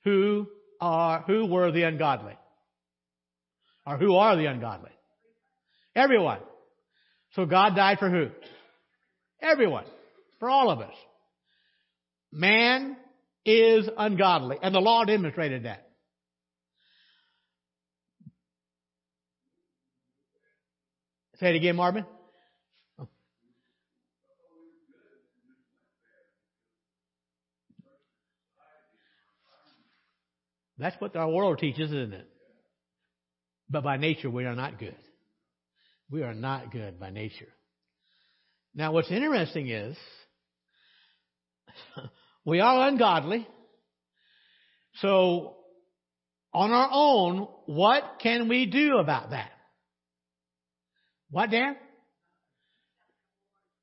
Who 0.03 0.47
are, 0.79 1.23
who 1.23 1.47
were 1.47 1.71
the 1.71 1.83
ungodly? 1.83 2.37
Or 3.85 3.97
who 3.97 4.15
are 4.15 4.35
the 4.35 4.45
ungodly? 4.45 4.91
Everyone. 5.95 6.39
So 7.33 7.45
God 7.45 7.75
died 7.75 7.99
for 7.99 8.09
who? 8.09 8.29
Everyone. 9.41 9.85
For 10.39 10.49
all 10.49 10.69
of 10.69 10.79
us. 10.79 10.93
Man 12.31 12.95
is 13.45 13.89
ungodly. 13.97 14.57
And 14.61 14.73
the 14.73 14.79
law 14.79 15.03
demonstrated 15.05 15.65
that. 15.65 15.88
Say 21.39 21.51
it 21.51 21.55
again, 21.55 21.77
Marvin. 21.77 22.05
That's 30.77 30.99
what 30.99 31.15
our 31.15 31.29
world 31.29 31.59
teaches, 31.59 31.91
isn't 31.91 32.13
it? 32.13 32.27
But 33.69 33.83
by 33.83 33.97
nature, 33.97 34.29
we 34.29 34.45
are 34.45 34.55
not 34.55 34.79
good. 34.79 34.95
We 36.09 36.23
are 36.23 36.33
not 36.33 36.71
good 36.71 36.99
by 36.99 37.09
nature. 37.09 37.49
Now, 38.73 38.91
what's 38.93 39.11
interesting 39.11 39.69
is 39.69 39.97
we 42.45 42.59
are 42.59 42.87
ungodly. 42.87 43.47
So, 44.95 45.57
on 46.53 46.71
our 46.71 46.89
own, 46.91 47.47
what 47.65 48.19
can 48.21 48.49
we 48.49 48.65
do 48.65 48.97
about 48.97 49.31
that? 49.31 49.51
What, 51.31 51.51
Dan? 51.51 51.75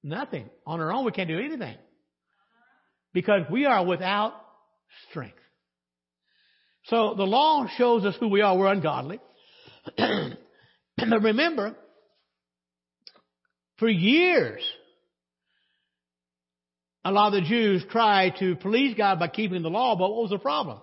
Nothing. 0.02 0.48
On 0.66 0.80
our 0.80 0.92
own, 0.92 1.04
we 1.04 1.12
can't 1.12 1.28
do 1.28 1.38
anything. 1.38 1.76
Because 3.12 3.42
we 3.50 3.66
are 3.66 3.84
without 3.84 4.34
strength. 5.10 5.38
So 6.84 7.14
the 7.16 7.24
law 7.24 7.66
shows 7.76 8.04
us 8.04 8.14
who 8.20 8.28
we 8.28 8.40
are. 8.40 8.56
We're 8.56 8.72
ungodly. 8.72 9.20
but 9.96 11.22
remember, 11.22 11.74
for 13.78 13.88
years, 13.88 14.62
a 17.04 17.10
lot 17.10 17.34
of 17.34 17.42
the 17.42 17.48
Jews 17.48 17.84
tried 17.90 18.36
to 18.38 18.56
please 18.56 18.94
God 18.96 19.18
by 19.18 19.28
keeping 19.28 19.62
the 19.62 19.70
law, 19.70 19.96
but 19.96 20.10
what 20.10 20.22
was 20.22 20.30
the 20.30 20.38
problem? 20.38 20.78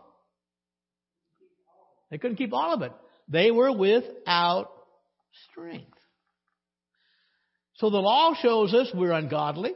They 2.11 2.17
couldn't 2.17 2.37
keep 2.37 2.53
all 2.53 2.73
of 2.73 2.81
it. 2.81 2.91
They 3.27 3.51
were 3.51 3.75
without 3.75 4.69
strength. 5.49 5.92
So 7.75 7.89
the 7.89 7.97
law 7.97 8.33
shows 8.39 8.73
us 8.73 8.91
we're 8.93 9.11
ungodly. 9.11 9.73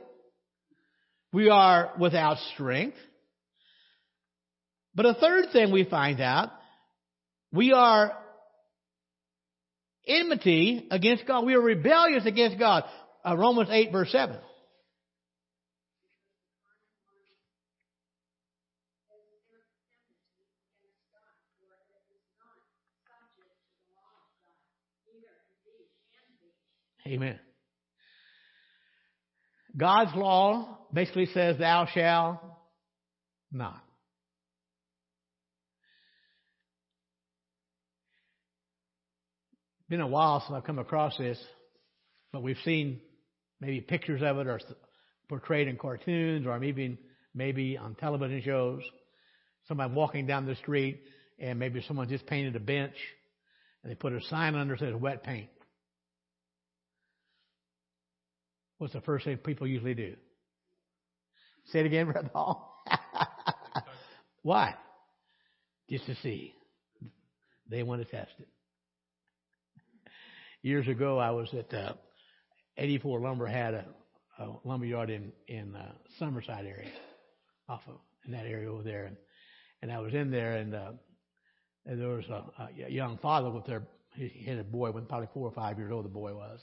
We 1.33 1.49
are 1.49 1.93
without 1.99 2.37
strength. 2.53 2.97
But 4.95 5.05
a 5.05 5.13
third 5.15 5.51
thing 5.51 5.71
we 5.71 5.83
find 5.83 6.21
out, 6.21 6.49
we 7.51 7.73
are 7.73 8.13
enmity 10.07 10.87
against 10.89 11.27
God. 11.27 11.45
We 11.45 11.55
are 11.55 11.61
rebellious 11.61 12.25
against 12.25 12.57
God. 12.57 12.83
Uh, 13.25 13.35
Romans 13.35 13.69
8 13.71 13.91
verse 13.91 14.11
7. 14.11 14.37
Amen. 27.07 27.39
God's 29.77 30.15
law 30.15 30.79
basically 30.91 31.27
says, 31.27 31.57
Thou 31.57 31.87
shalt 31.93 32.39
not. 33.51 33.83
Been 39.89 40.01
a 40.01 40.07
while 40.07 40.41
since 40.41 40.53
I've 40.53 40.65
come 40.65 40.79
across 40.79 41.17
this, 41.17 41.39
but 42.33 42.43
we've 42.43 42.57
seen 42.65 42.99
maybe 43.61 43.79
pictures 43.79 44.21
of 44.21 44.37
it 44.37 44.47
or 44.47 44.59
portrayed 45.29 45.67
in 45.67 45.77
cartoons 45.77 46.45
or 46.45 46.59
maybe 46.59 46.97
maybe 47.33 47.77
on 47.77 47.95
television 47.95 48.41
shows. 48.43 48.81
Somebody 49.67 49.93
walking 49.93 50.27
down 50.27 50.45
the 50.45 50.55
street 50.55 51.01
and 51.39 51.59
maybe 51.59 51.81
someone 51.87 52.09
just 52.09 52.25
painted 52.25 52.55
a 52.55 52.59
bench 52.59 52.95
and 53.83 53.91
they 53.91 53.95
put 53.95 54.11
a 54.11 54.21
sign 54.23 54.55
under 54.55 54.73
it 54.73 54.79
that 54.79 54.91
says 54.91 54.95
wet 55.01 55.23
paint. 55.23 55.49
What's 58.77 58.93
the 58.93 59.01
first 59.01 59.25
thing 59.25 59.37
people 59.37 59.67
usually 59.67 59.93
do? 59.93 60.15
Say 61.71 61.79
it 61.79 61.85
again, 61.85 62.11
Brother 62.11 62.29
Paul. 62.31 62.83
Why? 64.43 64.75
Just 65.89 66.05
to 66.05 66.15
see. 66.17 66.53
They 67.69 67.83
want 67.83 68.01
to 68.01 68.09
test 68.09 68.31
it. 68.39 68.47
Years 70.61 70.87
ago, 70.87 71.17
I 71.17 71.31
was 71.31 71.53
at 71.53 71.73
uh, 71.73 71.93
84 72.77 73.21
Lumber 73.21 73.47
had 73.47 73.73
a, 73.73 73.85
a 74.39 74.47
lumber 74.63 74.85
yard 74.85 75.09
in 75.09 75.31
in 75.47 75.75
uh, 75.75 75.91
Summerside 76.19 76.65
area, 76.65 76.89
off 77.67 77.81
of 77.87 77.95
in 78.25 78.31
that 78.31 78.45
area 78.45 78.71
over 78.71 78.83
there, 78.83 79.05
and 79.05 79.17
and 79.81 79.91
I 79.91 79.99
was 79.99 80.13
in 80.13 80.31
there, 80.31 80.53
and, 80.53 80.73
uh, 80.73 80.91
and 81.85 82.01
there 82.01 82.09
was 82.09 82.25
a, 82.25 82.43
a 82.85 82.89
young 82.89 83.17
father 83.19 83.49
with 83.49 83.65
their 83.65 83.83
he 84.15 84.45
had 84.45 84.57
a 84.57 84.63
boy, 84.63 84.91
when 84.91 85.05
probably 85.05 85.27
four 85.33 85.47
or 85.47 85.51
five 85.51 85.77
years 85.77 85.91
old, 85.91 86.05
the 86.05 86.09
boy 86.09 86.33
was, 86.33 86.59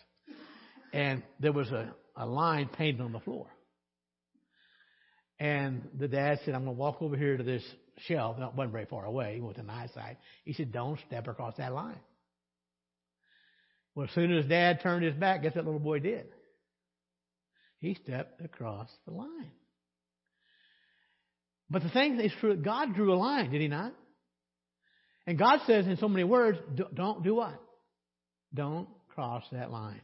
and 0.94 1.22
there 1.40 1.52
was 1.52 1.70
a 1.70 1.94
a 2.16 2.26
line 2.26 2.68
painted 2.68 3.00
on 3.00 3.12
the 3.12 3.20
floor. 3.20 3.46
And 5.38 5.82
the 5.98 6.08
dad 6.08 6.40
said, 6.44 6.54
I'm 6.54 6.64
going 6.64 6.76
to 6.76 6.80
walk 6.80 7.02
over 7.02 7.16
here 7.16 7.36
to 7.36 7.42
this 7.42 7.62
shelf. 8.06 8.36
It 8.38 8.54
wasn't 8.54 8.72
very 8.72 8.86
far 8.86 9.04
away. 9.04 9.34
He 9.34 9.40
the 9.66 9.72
eyesight. 9.72 10.18
He 10.44 10.52
said, 10.52 10.72
don't 10.72 10.98
step 11.06 11.26
across 11.26 11.56
that 11.56 11.72
line. 11.72 11.98
Well, 13.94 14.06
as 14.06 14.14
soon 14.14 14.36
as 14.36 14.46
dad 14.46 14.80
turned 14.82 15.04
his 15.04 15.14
back, 15.14 15.42
guess 15.42 15.54
what 15.54 15.64
little 15.64 15.80
boy 15.80 15.98
did? 15.98 16.26
He 17.78 17.94
stepped 18.02 18.40
across 18.44 18.88
the 19.06 19.12
line. 19.12 19.50
But 21.68 21.82
the 21.82 21.90
thing 21.90 22.20
is 22.20 22.32
true, 22.40 22.56
God 22.56 22.94
drew 22.94 23.12
a 23.12 23.16
line, 23.16 23.50
did 23.50 23.60
he 23.60 23.68
not? 23.68 23.92
And 25.26 25.38
God 25.38 25.60
says 25.66 25.86
in 25.86 25.96
so 25.96 26.08
many 26.08 26.24
words, 26.24 26.58
don't 26.94 27.24
do 27.24 27.34
what? 27.34 27.60
Don't 28.52 28.88
cross 29.14 29.42
that 29.52 29.70
line. 29.70 30.00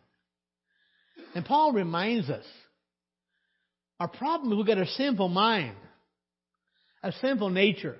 And 1.34 1.44
Paul 1.44 1.72
reminds 1.72 2.28
us, 2.28 2.44
our 3.98 4.08
problem 4.08 4.52
is 4.52 4.56
we've 4.56 4.66
got 4.66 4.78
a 4.78 4.86
sinful 4.86 5.28
mind, 5.28 5.76
a 7.02 7.12
sinful 7.12 7.50
nature. 7.50 7.96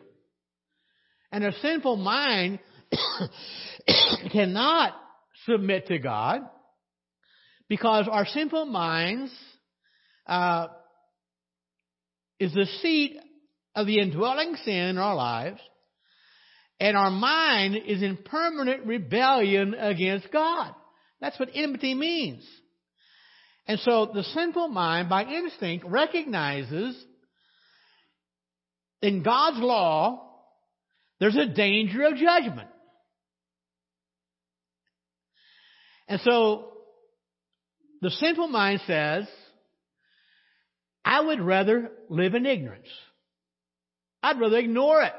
And 1.30 1.44
a 1.44 1.52
sinful 1.60 1.96
mind 1.96 2.58
cannot 4.32 4.94
submit 5.46 5.86
to 5.86 5.98
God 5.98 6.40
because 7.68 8.08
our 8.10 8.26
sinful 8.26 8.66
minds 8.66 9.30
uh, 10.26 10.68
is 12.40 12.52
the 12.52 12.66
seat 12.82 13.18
of 13.74 13.86
the 13.86 14.00
indwelling 14.00 14.56
sin 14.64 14.74
in 14.74 14.98
our 14.98 15.14
lives, 15.14 15.60
and 16.80 16.96
our 16.96 17.10
mind 17.10 17.76
is 17.86 18.02
in 18.02 18.16
permanent 18.16 18.86
rebellion 18.86 19.74
against 19.74 20.32
God. 20.32 20.74
That's 21.20 21.38
what 21.38 21.50
enmity 21.54 21.94
means. 21.94 22.44
And 23.66 23.78
so 23.80 24.10
the 24.12 24.22
sinful 24.22 24.68
mind, 24.68 25.08
by 25.08 25.24
instinct, 25.24 25.84
recognizes 25.86 26.96
in 29.02 29.22
God's 29.22 29.58
law 29.58 30.26
there's 31.20 31.36
a 31.36 31.46
danger 31.46 32.02
of 32.04 32.16
judgment. 32.16 32.68
And 36.08 36.20
so 36.22 36.72
the 38.00 38.10
sinful 38.10 38.48
mind 38.48 38.80
says, 38.86 39.28
I 41.04 41.20
would 41.20 41.40
rather 41.40 41.90
live 42.08 42.34
in 42.34 42.46
ignorance. 42.46 42.88
I'd 44.22 44.40
rather 44.40 44.58
ignore 44.58 45.02
it. 45.02 45.12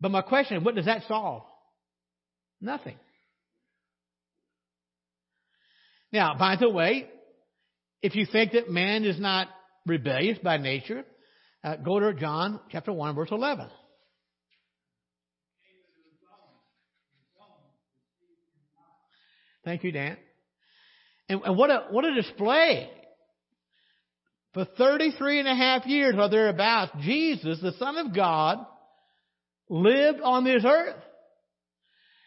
But 0.00 0.10
my 0.10 0.22
question 0.22 0.56
is, 0.56 0.64
what 0.64 0.74
does 0.74 0.86
that 0.86 1.02
solve? 1.06 1.44
Nothing. 2.60 2.96
Now, 6.12 6.36
by 6.38 6.56
the 6.56 6.68
way, 6.68 7.08
if 8.02 8.14
you 8.14 8.26
think 8.30 8.52
that 8.52 8.68
man 8.70 9.04
is 9.04 9.18
not 9.18 9.48
rebellious 9.86 10.38
by 10.38 10.58
nature, 10.58 11.04
uh, 11.64 11.76
go 11.76 12.00
to 12.00 12.12
John 12.12 12.60
chapter 12.70 12.92
1, 12.92 13.14
verse 13.14 13.30
11. 13.30 13.68
Thank 19.64 19.84
you, 19.84 19.92
Dan. 19.92 20.16
And, 21.28 21.40
and 21.44 21.56
what 21.56 21.70
a, 21.70 21.86
what 21.90 22.04
a 22.04 22.14
display. 22.14 22.90
For 24.54 24.66
33 24.76 25.38
and 25.38 25.48
a 25.48 25.54
half 25.54 25.86
years 25.86 26.14
or 26.18 26.28
thereabouts, 26.28 26.92
Jesus, 27.00 27.60
the 27.62 27.72
Son 27.78 27.96
of 27.96 28.14
God, 28.14 28.58
lived 29.70 30.20
on 30.22 30.44
this 30.44 30.64
earth. 30.66 31.00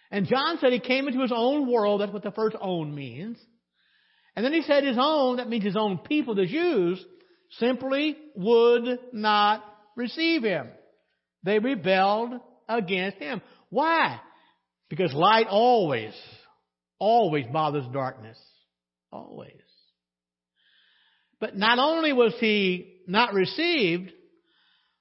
And 0.09 0.25
John 0.25 0.57
said 0.59 0.71
he 0.71 0.79
came 0.79 1.07
into 1.07 1.21
his 1.21 1.33
own 1.35 1.69
world. 1.69 2.01
That's 2.01 2.11
what 2.11 2.23
the 2.23 2.31
first 2.31 2.55
own 2.59 2.95
means. 2.95 3.37
And 4.35 4.43
then 4.43 4.53
he 4.53 4.63
said 4.63 4.83
his 4.83 4.97
own, 4.99 5.37
that 5.37 5.49
means 5.49 5.63
his 5.63 5.77
own 5.77 5.99
people, 5.99 6.35
the 6.35 6.45
Jews, 6.45 7.03
simply 7.51 8.17
would 8.35 8.99
not 9.13 9.63
receive 9.95 10.43
him. 10.43 10.67
They 11.43 11.59
rebelled 11.59 12.33
against 12.67 13.17
him. 13.17 13.41
Why? 13.69 14.19
Because 14.89 15.13
light 15.13 15.47
always 15.47 16.13
always 16.99 17.45
bothers 17.51 17.85
darkness. 17.93 18.37
Always. 19.11 19.51
But 21.39 21.55
not 21.55 21.79
only 21.79 22.13
was 22.13 22.33
he 22.39 23.01
not 23.07 23.33
received, 23.33 24.11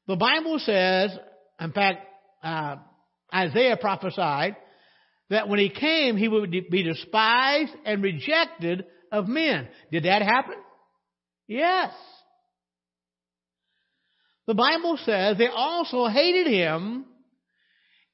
the 0.07 0.16
Bible 0.16 0.59
says, 0.59 1.16
in 1.61 1.73
fact, 1.73 2.07
uh, 2.42 2.77
Isaiah 3.35 3.77
prophesied 3.77 4.57
that 5.31 5.49
when 5.49 5.59
he 5.59 5.70
came, 5.70 6.16
he 6.16 6.29
would 6.29 6.51
be 6.51 6.83
despised 6.83 7.73
and 7.85 8.03
rejected 8.03 8.85
of 9.14 9.29
men. 9.29 9.68
Did 9.92 10.05
that 10.05 10.22
happen? 10.22 10.57
Yes. 11.46 11.92
The 14.46 14.55
Bible 14.55 14.98
says 15.05 15.38
they 15.38 15.48
also 15.48 16.07
hated 16.07 16.46
him 16.46 17.07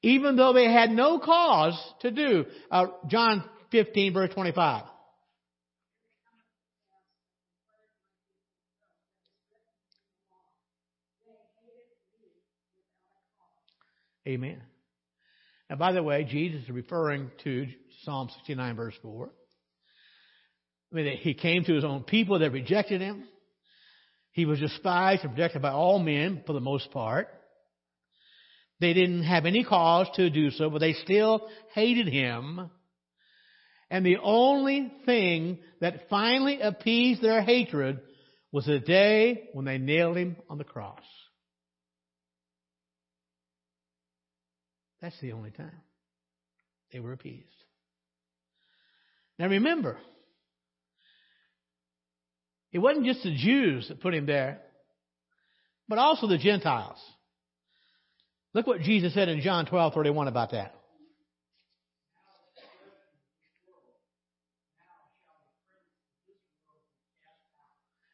even 0.03 0.35
though 0.35 0.53
they 0.53 0.71
had 0.71 0.91
no 0.91 1.19
cause 1.19 1.79
to 2.01 2.11
do. 2.11 2.45
Uh, 2.71 2.87
John 3.07 3.43
15, 3.71 4.13
verse 4.13 4.33
25. 4.33 4.83
Amen. 14.27 14.61
Now, 15.69 15.77
by 15.77 15.93
the 15.93 16.03
way, 16.03 16.23
Jesus 16.23 16.63
is 16.63 16.69
referring 16.69 17.31
to 17.43 17.67
Psalm 18.03 18.29
69, 18.37 18.75
verse 18.75 18.93
4. 19.01 19.31
I 20.91 20.95
mean, 20.95 21.17
he 21.17 21.33
came 21.33 21.63
to 21.65 21.73
his 21.73 21.83
own 21.83 22.03
people 22.03 22.39
that 22.39 22.51
rejected 22.51 23.01
him. 23.01 23.23
He 24.31 24.45
was 24.45 24.59
despised 24.59 25.23
and 25.23 25.31
rejected 25.31 25.61
by 25.61 25.71
all 25.71 25.99
men 25.99 26.43
for 26.45 26.53
the 26.53 26.59
most 26.59 26.91
part. 26.91 27.27
They 28.79 28.93
didn't 28.93 29.23
have 29.23 29.45
any 29.45 29.63
cause 29.63 30.07
to 30.15 30.29
do 30.29 30.51
so, 30.51 30.69
but 30.69 30.79
they 30.79 30.93
still 30.93 31.47
hated 31.73 32.07
him 32.07 32.71
and 33.91 34.05
the 34.05 34.19
only 34.23 34.89
thing 35.05 35.59
that 35.81 36.07
finally 36.09 36.61
appeased 36.61 37.21
their 37.21 37.41
hatred 37.41 37.99
was 38.49 38.65
the 38.65 38.79
day 38.79 39.49
when 39.51 39.65
they 39.65 39.77
nailed 39.77 40.15
him 40.15 40.37
on 40.49 40.57
the 40.57 40.63
cross. 40.63 41.03
That's 45.01 45.19
the 45.19 45.33
only 45.33 45.51
time 45.51 45.81
they 46.93 47.01
were 47.01 47.11
appeased. 47.11 47.47
Now 49.37 49.47
remember, 49.47 49.97
it 52.71 52.79
wasn't 52.79 53.05
just 53.05 53.23
the 53.23 53.35
Jews 53.35 53.87
that 53.89 54.01
put 54.01 54.13
him 54.13 54.25
there, 54.25 54.61
but 55.87 55.97
also 55.97 56.27
the 56.27 56.37
Gentiles. 56.37 56.97
Look 58.53 58.67
what 58.67 58.81
Jesus 58.81 59.13
said 59.13 59.29
in 59.29 59.41
John 59.41 59.65
12, 59.65 59.93
31 59.93 60.27
about 60.27 60.51
that. 60.51 60.75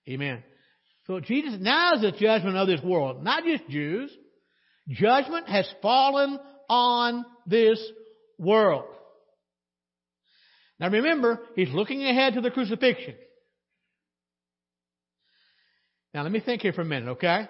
Amen. 0.10 0.44
So 1.06 1.20
Jesus, 1.20 1.56
now 1.60 1.96
is 1.96 2.02
the 2.02 2.12
judgment 2.12 2.56
of 2.56 2.68
this 2.68 2.82
world, 2.82 3.24
not 3.24 3.44
just 3.44 3.68
Jews. 3.70 4.12
Judgment 4.90 5.48
has 5.50 5.70
fallen 5.82 6.40
on 6.70 7.26
this 7.46 7.82
world. 8.38 8.86
Now 10.80 10.90
remember, 10.90 11.42
he's 11.56 11.70
looking 11.70 12.04
ahead 12.06 12.34
to 12.36 12.42
the 12.42 12.52
crucifixion. 12.52 13.16
Now 16.14 16.24
let 16.24 16.32
me 16.32 16.40
think 16.40 16.62
here 16.62 16.74
for 16.74 16.82
a 16.82 16.86
minute, 16.86 17.10
okay? 17.12 17.48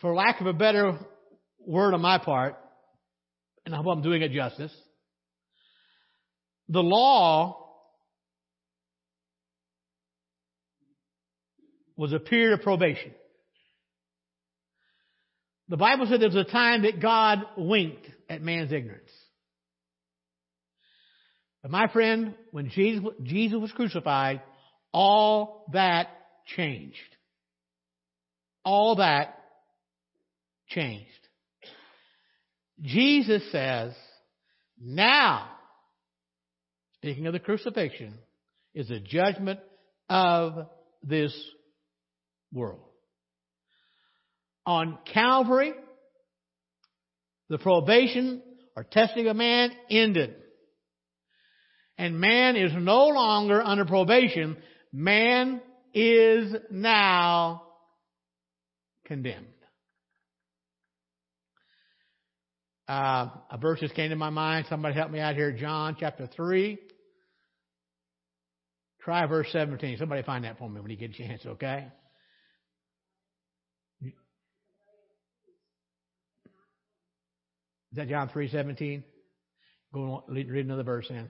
For 0.00 0.14
lack 0.14 0.40
of 0.40 0.46
a 0.46 0.52
better 0.52 0.98
word 1.58 1.94
on 1.94 2.02
my 2.02 2.18
part, 2.18 2.56
and 3.64 3.74
I 3.74 3.78
hope 3.78 3.86
I'm 3.86 4.02
doing 4.02 4.22
it 4.22 4.32
justice, 4.32 4.72
the 6.68 6.82
law 6.82 7.66
was 11.96 12.12
a 12.12 12.18
period 12.18 12.58
of 12.58 12.62
probation. 12.62 13.12
The 15.68 15.76
Bible 15.76 16.06
said 16.08 16.20
there 16.20 16.28
was 16.28 16.36
a 16.36 16.44
time 16.44 16.82
that 16.82 17.00
God 17.00 17.38
winked 17.56 18.06
at 18.28 18.42
man's 18.42 18.70
ignorance. 18.70 19.10
But 21.62 21.72
my 21.72 21.88
friend, 21.88 22.34
when 22.52 22.70
Jesus, 22.70 23.04
Jesus 23.24 23.58
was 23.58 23.72
crucified, 23.72 24.42
all 24.96 25.66
that 25.74 26.08
changed. 26.56 26.96
All 28.64 28.96
that 28.96 29.38
changed. 30.68 31.04
Jesus 32.80 33.42
says, 33.52 33.92
now, 34.80 35.50
speaking 36.94 37.26
of 37.26 37.34
the 37.34 37.40
crucifixion, 37.40 38.14
is 38.74 38.90
a 38.90 38.98
judgment 38.98 39.60
of 40.08 40.66
this 41.02 41.38
world. 42.50 42.80
On 44.64 44.96
Calvary, 45.12 45.74
the 47.50 47.58
probation 47.58 48.40
or 48.74 48.82
testing 48.82 49.28
of 49.28 49.36
man 49.36 49.72
ended. 49.90 50.36
And 51.98 52.18
man 52.18 52.56
is 52.56 52.72
no 52.74 53.08
longer 53.08 53.60
under 53.60 53.84
probation. 53.84 54.56
Man 54.98 55.60
is 55.92 56.54
now 56.70 57.64
condemned. 59.04 59.44
Uh, 62.88 63.28
a 63.50 63.58
verse 63.60 63.80
just 63.80 63.94
came 63.94 64.08
to 64.08 64.16
my 64.16 64.30
mind. 64.30 64.64
Somebody 64.70 64.94
help 64.94 65.10
me 65.10 65.20
out 65.20 65.34
here. 65.34 65.52
John 65.52 65.98
chapter 66.00 66.26
3. 66.34 66.78
Try 69.02 69.26
verse 69.26 69.48
17. 69.52 69.98
Somebody 69.98 70.22
find 70.22 70.46
that 70.46 70.56
for 70.56 70.70
me 70.70 70.80
when 70.80 70.90
you 70.90 70.96
get 70.96 71.10
a 71.10 71.12
chance, 71.12 71.44
okay? 71.44 71.88
Is 74.02 74.12
that 77.96 78.08
John 78.08 78.30
3.17? 78.30 79.02
Go 79.92 80.24
on, 80.26 80.34
read 80.34 80.64
another 80.64 80.84
verse 80.84 81.06
in. 81.10 81.28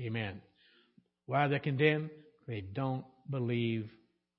Amen. 0.00 0.40
Why 1.26 1.44
are 1.44 1.48
they 1.48 1.58
condemned? 1.58 2.10
They 2.46 2.60
don't 2.60 3.04
believe 3.28 3.88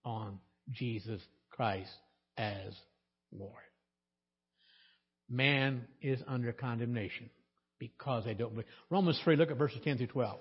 on 0.03 0.39
Jesus 0.71 1.21
Christ 1.49 1.91
as 2.37 2.73
Lord. 3.31 3.53
Man 5.29 5.85
is 6.01 6.19
under 6.27 6.51
condemnation 6.51 7.29
because 7.79 8.25
they 8.25 8.33
don't 8.33 8.51
believe. 8.53 8.67
Romans 8.89 9.19
3, 9.23 9.37
look 9.37 9.51
at 9.51 9.57
verses 9.57 9.79
10 9.83 9.97
through 9.97 10.07
12. 10.07 10.39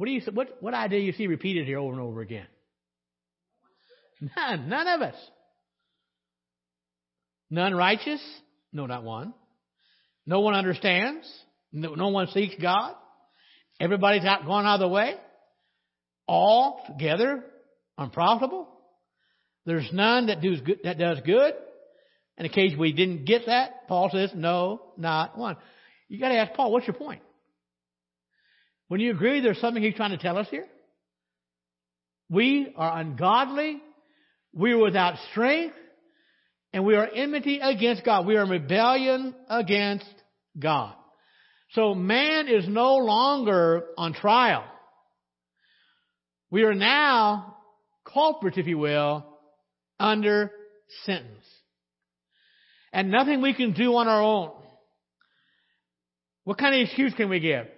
What 0.00 0.06
do 0.06 0.12
you 0.12 0.22
what 0.32 0.56
what 0.60 0.72
idea 0.72 1.00
you 1.00 1.12
see 1.12 1.26
repeated 1.26 1.66
here 1.66 1.78
over 1.78 1.92
and 1.92 2.00
over 2.00 2.22
again? 2.22 2.46
None, 4.34 4.66
none 4.66 4.88
of 4.88 5.02
us. 5.02 5.14
None 7.50 7.74
righteous? 7.74 8.22
No, 8.72 8.86
not 8.86 9.04
one. 9.04 9.34
No 10.24 10.40
one 10.40 10.54
understands. 10.54 11.30
No, 11.70 11.96
no 11.96 12.08
one 12.08 12.28
seeks 12.28 12.54
God. 12.62 12.94
Everybody's 13.78 14.24
out 14.24 14.46
going 14.46 14.64
out 14.64 14.76
of 14.76 14.80
the 14.80 14.88
way. 14.88 15.16
All 16.26 16.80
together 16.86 17.44
unprofitable. 17.98 18.68
There's 19.66 19.90
none 19.92 20.28
that 20.28 20.40
does 20.40 20.62
good, 20.62 20.78
that 20.84 20.98
does 20.98 21.20
good. 21.26 21.52
In 22.38 22.48
case 22.48 22.72
we 22.74 22.94
didn't 22.94 23.26
get 23.26 23.42
that, 23.48 23.86
Paul 23.86 24.08
says, 24.10 24.30
no, 24.34 24.80
not 24.96 25.36
one. 25.36 25.58
You 26.08 26.18
got 26.18 26.30
to 26.30 26.38
ask 26.38 26.54
Paul, 26.54 26.72
what's 26.72 26.86
your 26.86 26.96
point? 26.96 27.20
When 28.90 28.98
you 28.98 29.12
agree 29.12 29.40
there's 29.40 29.60
something 29.60 29.80
he's 29.80 29.94
trying 29.94 30.10
to 30.10 30.18
tell 30.18 30.36
us 30.36 30.48
here? 30.50 30.66
We 32.28 32.74
are 32.76 32.98
ungodly, 32.98 33.80
we 34.52 34.72
are 34.72 34.78
without 34.78 35.14
strength, 35.30 35.76
and 36.72 36.84
we 36.84 36.96
are 36.96 37.06
enmity 37.06 37.60
against 37.62 38.04
God. 38.04 38.26
We 38.26 38.34
are 38.34 38.42
in 38.42 38.50
rebellion 38.50 39.36
against 39.48 40.12
God. 40.58 40.96
So 41.70 41.94
man 41.94 42.48
is 42.48 42.66
no 42.66 42.96
longer 42.96 43.84
on 43.96 44.12
trial. 44.12 44.64
We 46.50 46.64
are 46.64 46.74
now 46.74 47.58
culprits, 48.04 48.58
if 48.58 48.66
you 48.66 48.78
will, 48.78 49.24
under 50.00 50.50
sentence. 51.04 51.46
And 52.92 53.12
nothing 53.12 53.40
we 53.40 53.54
can 53.54 53.72
do 53.72 53.94
on 53.94 54.08
our 54.08 54.20
own. 54.20 54.50
What 56.42 56.58
kind 56.58 56.74
of 56.74 56.80
excuse 56.80 57.14
can 57.14 57.28
we 57.28 57.38
give? 57.38 57.68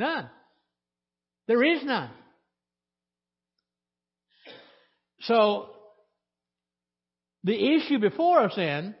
None. 0.00 0.30
There 1.46 1.62
is 1.62 1.84
none. 1.84 2.08
So, 5.20 5.68
the 7.44 7.76
issue 7.76 7.98
before 7.98 8.44
us 8.44 8.54
then, 8.56 8.94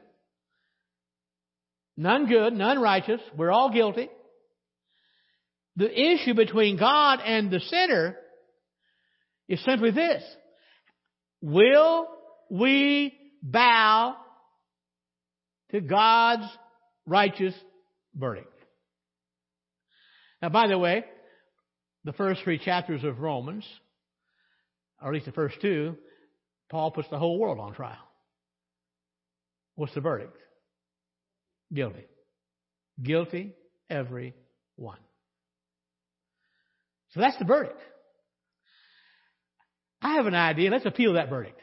none 1.96 2.26
good, 2.26 2.52
none 2.52 2.78
righteous, 2.78 3.22
we're 3.34 3.50
all 3.50 3.72
guilty. 3.72 4.10
The 5.76 5.90
issue 5.90 6.34
between 6.34 6.76
God 6.76 7.20
and 7.24 7.50
the 7.50 7.60
sinner 7.60 8.16
is 9.48 9.64
simply 9.64 9.92
this. 9.92 10.22
Will 11.40 12.08
we 12.50 13.14
bow 13.42 14.16
to 15.70 15.80
God's 15.80 16.44
righteous 17.06 17.54
verdict? 18.14 18.59
Now, 20.42 20.48
by 20.48 20.68
the 20.68 20.78
way, 20.78 21.04
the 22.04 22.12
first 22.12 22.42
three 22.42 22.58
chapters 22.58 23.04
of 23.04 23.20
Romans, 23.20 23.64
or 25.00 25.08
at 25.08 25.14
least 25.14 25.26
the 25.26 25.32
first 25.32 25.60
two, 25.60 25.96
Paul 26.70 26.90
puts 26.90 27.08
the 27.10 27.18
whole 27.18 27.38
world 27.38 27.58
on 27.58 27.74
trial. 27.74 27.96
What's 29.74 29.94
the 29.94 30.00
verdict? 30.00 30.36
Guilty. 31.72 32.06
Guilty, 33.02 33.54
every 33.88 34.34
one. 34.76 34.98
So 37.10 37.20
that's 37.20 37.38
the 37.38 37.44
verdict. 37.44 37.80
I 40.02 40.14
have 40.14 40.26
an 40.26 40.34
idea. 40.34 40.70
Let's 40.70 40.86
appeal 40.86 41.14
that 41.14 41.28
verdict. 41.28 41.60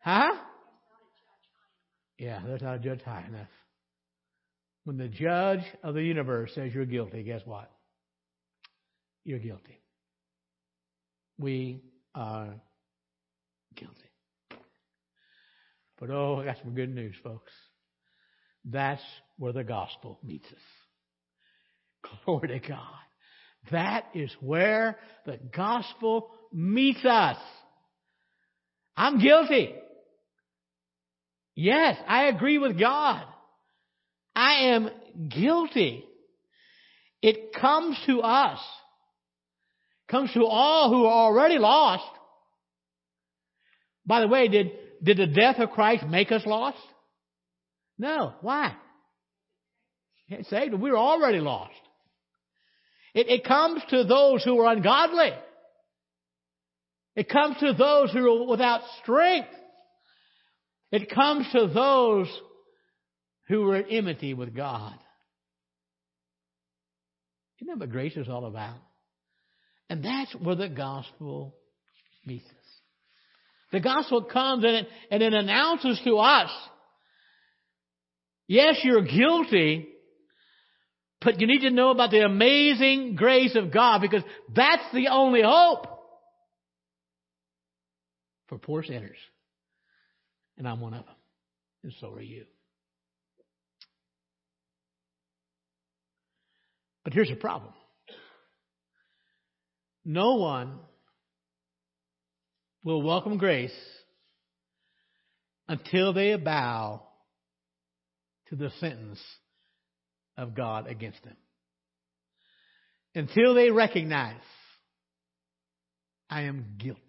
Huh? 0.00 0.32
Yeah, 2.18 2.40
there's 2.46 2.62
not 2.62 2.76
a 2.76 2.78
judge 2.78 3.02
high 3.02 3.24
enough. 3.28 3.48
When 4.90 4.98
the 4.98 5.06
judge 5.06 5.62
of 5.84 5.94
the 5.94 6.02
universe 6.02 6.50
says 6.52 6.74
you're 6.74 6.84
guilty, 6.84 7.22
guess 7.22 7.42
what? 7.44 7.70
You're 9.22 9.38
guilty. 9.38 9.80
We 11.38 11.84
are 12.12 12.48
guilty. 13.76 13.94
But 16.00 16.10
oh, 16.10 16.40
I 16.40 16.44
got 16.46 16.56
some 16.64 16.74
good 16.74 16.92
news, 16.92 17.14
folks. 17.22 17.52
That's 18.64 19.00
where 19.38 19.52
the 19.52 19.62
gospel 19.62 20.18
meets 20.24 20.48
us. 20.48 22.10
Glory 22.24 22.48
to 22.48 22.68
God. 22.68 22.80
That 23.70 24.06
is 24.12 24.32
where 24.40 24.98
the 25.24 25.38
gospel 25.54 26.32
meets 26.52 27.04
us. 27.04 27.36
I'm 28.96 29.20
guilty. 29.20 29.72
Yes, 31.54 31.96
I 32.08 32.24
agree 32.24 32.58
with 32.58 32.76
God. 32.76 33.24
I 34.40 34.70
am 34.72 34.88
guilty. 35.28 36.02
It 37.20 37.52
comes 37.52 37.98
to 38.06 38.22
us. 38.22 38.58
Comes 40.10 40.32
to 40.32 40.46
all 40.46 40.88
who 40.88 41.04
are 41.04 41.26
already 41.26 41.58
lost. 41.58 42.08
By 44.06 44.22
the 44.22 44.28
way, 44.28 44.48
did, 44.48 44.70
did 45.02 45.18
the 45.18 45.26
death 45.26 45.56
of 45.58 45.72
Christ 45.72 46.06
make 46.06 46.32
us 46.32 46.46
lost? 46.46 46.78
No. 47.98 48.32
Why? 48.40 48.74
It 50.30 50.46
saved. 50.46 50.72
We 50.72 50.90
were 50.90 50.96
already 50.96 51.40
lost. 51.40 51.74
It, 53.12 53.28
it 53.28 53.44
comes 53.44 53.82
to 53.90 54.04
those 54.04 54.42
who 54.42 54.58
are 54.60 54.72
ungodly. 54.72 55.32
It 57.14 57.28
comes 57.28 57.58
to 57.58 57.74
those 57.74 58.10
who 58.10 58.26
are 58.26 58.48
without 58.48 58.80
strength. 59.02 59.50
It 60.92 61.10
comes 61.10 61.46
to 61.52 61.66
those 61.66 62.28
who 63.50 63.62
were 63.62 63.74
at 63.74 63.86
enmity 63.90 64.32
with 64.32 64.54
God. 64.54 64.94
Isn't 67.60 67.66
that 67.66 67.80
what 67.80 67.90
grace 67.90 68.16
is 68.16 68.28
all 68.28 68.46
about? 68.46 68.76
And 69.90 70.04
that's 70.04 70.32
where 70.36 70.54
the 70.54 70.68
gospel 70.68 71.56
meets 72.24 72.46
us. 72.46 72.52
The 73.72 73.80
gospel 73.80 74.22
comes 74.22 74.64
and 74.64 74.76
it, 74.76 74.88
and 75.10 75.22
it 75.22 75.34
announces 75.34 76.00
to 76.04 76.16
us, 76.18 76.50
yes, 78.46 78.76
you're 78.84 79.02
guilty, 79.02 79.88
but 81.20 81.40
you 81.40 81.48
need 81.48 81.62
to 81.62 81.70
know 81.70 81.90
about 81.90 82.12
the 82.12 82.24
amazing 82.24 83.16
grace 83.16 83.56
of 83.56 83.72
God 83.72 84.00
because 84.00 84.22
that's 84.54 84.84
the 84.94 85.08
only 85.08 85.42
hope 85.44 85.86
for 88.48 88.58
poor 88.58 88.84
sinners. 88.84 89.18
And 90.56 90.68
I'm 90.68 90.80
one 90.80 90.94
of 90.94 91.04
them. 91.04 91.14
And 91.82 91.92
so 92.00 92.14
are 92.14 92.22
you. 92.22 92.44
But 97.10 97.16
here's 97.16 97.28
the 97.28 97.34
problem. 97.34 97.72
No 100.04 100.36
one 100.36 100.78
will 102.84 103.02
welcome 103.02 103.36
grace 103.36 103.74
until 105.66 106.12
they 106.12 106.36
bow 106.36 107.02
to 108.50 108.54
the 108.54 108.70
sentence 108.78 109.18
of 110.36 110.54
God 110.54 110.86
against 110.86 111.20
them. 111.24 111.34
Until 113.16 113.54
they 113.54 113.72
recognize, 113.72 114.36
I 116.30 116.42
am 116.42 116.76
guilty. 116.78 117.00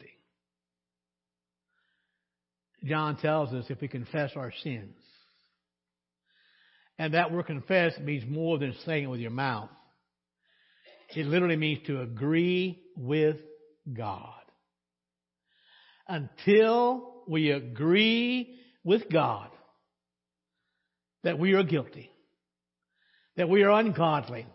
John 2.85 3.17
tells 3.17 3.53
us 3.53 3.65
if 3.69 3.79
we 3.79 3.87
confess 3.87 4.31
our 4.35 4.51
sins, 4.63 4.95
and 6.97 7.13
that 7.13 7.31
word 7.31 7.45
confess 7.45 7.99
means 7.99 8.23
more 8.27 8.57
than 8.57 8.73
saying 8.83 9.03
it 9.03 9.07
with 9.07 9.19
your 9.19 9.29
mouth. 9.29 9.69
It 11.15 11.25
literally 11.25 11.57
means 11.57 11.85
to 11.87 12.01
agree 12.01 12.81
with 12.95 13.37
God. 13.91 14.33
Until 16.07 17.23
we 17.27 17.51
agree 17.51 18.59
with 18.83 19.09
God 19.11 19.49
that 21.23 21.39
we 21.39 21.53
are 21.53 21.63
guilty, 21.63 22.09
that 23.37 23.49
we 23.49 23.63
are 23.63 23.71
ungodly, 23.71 24.45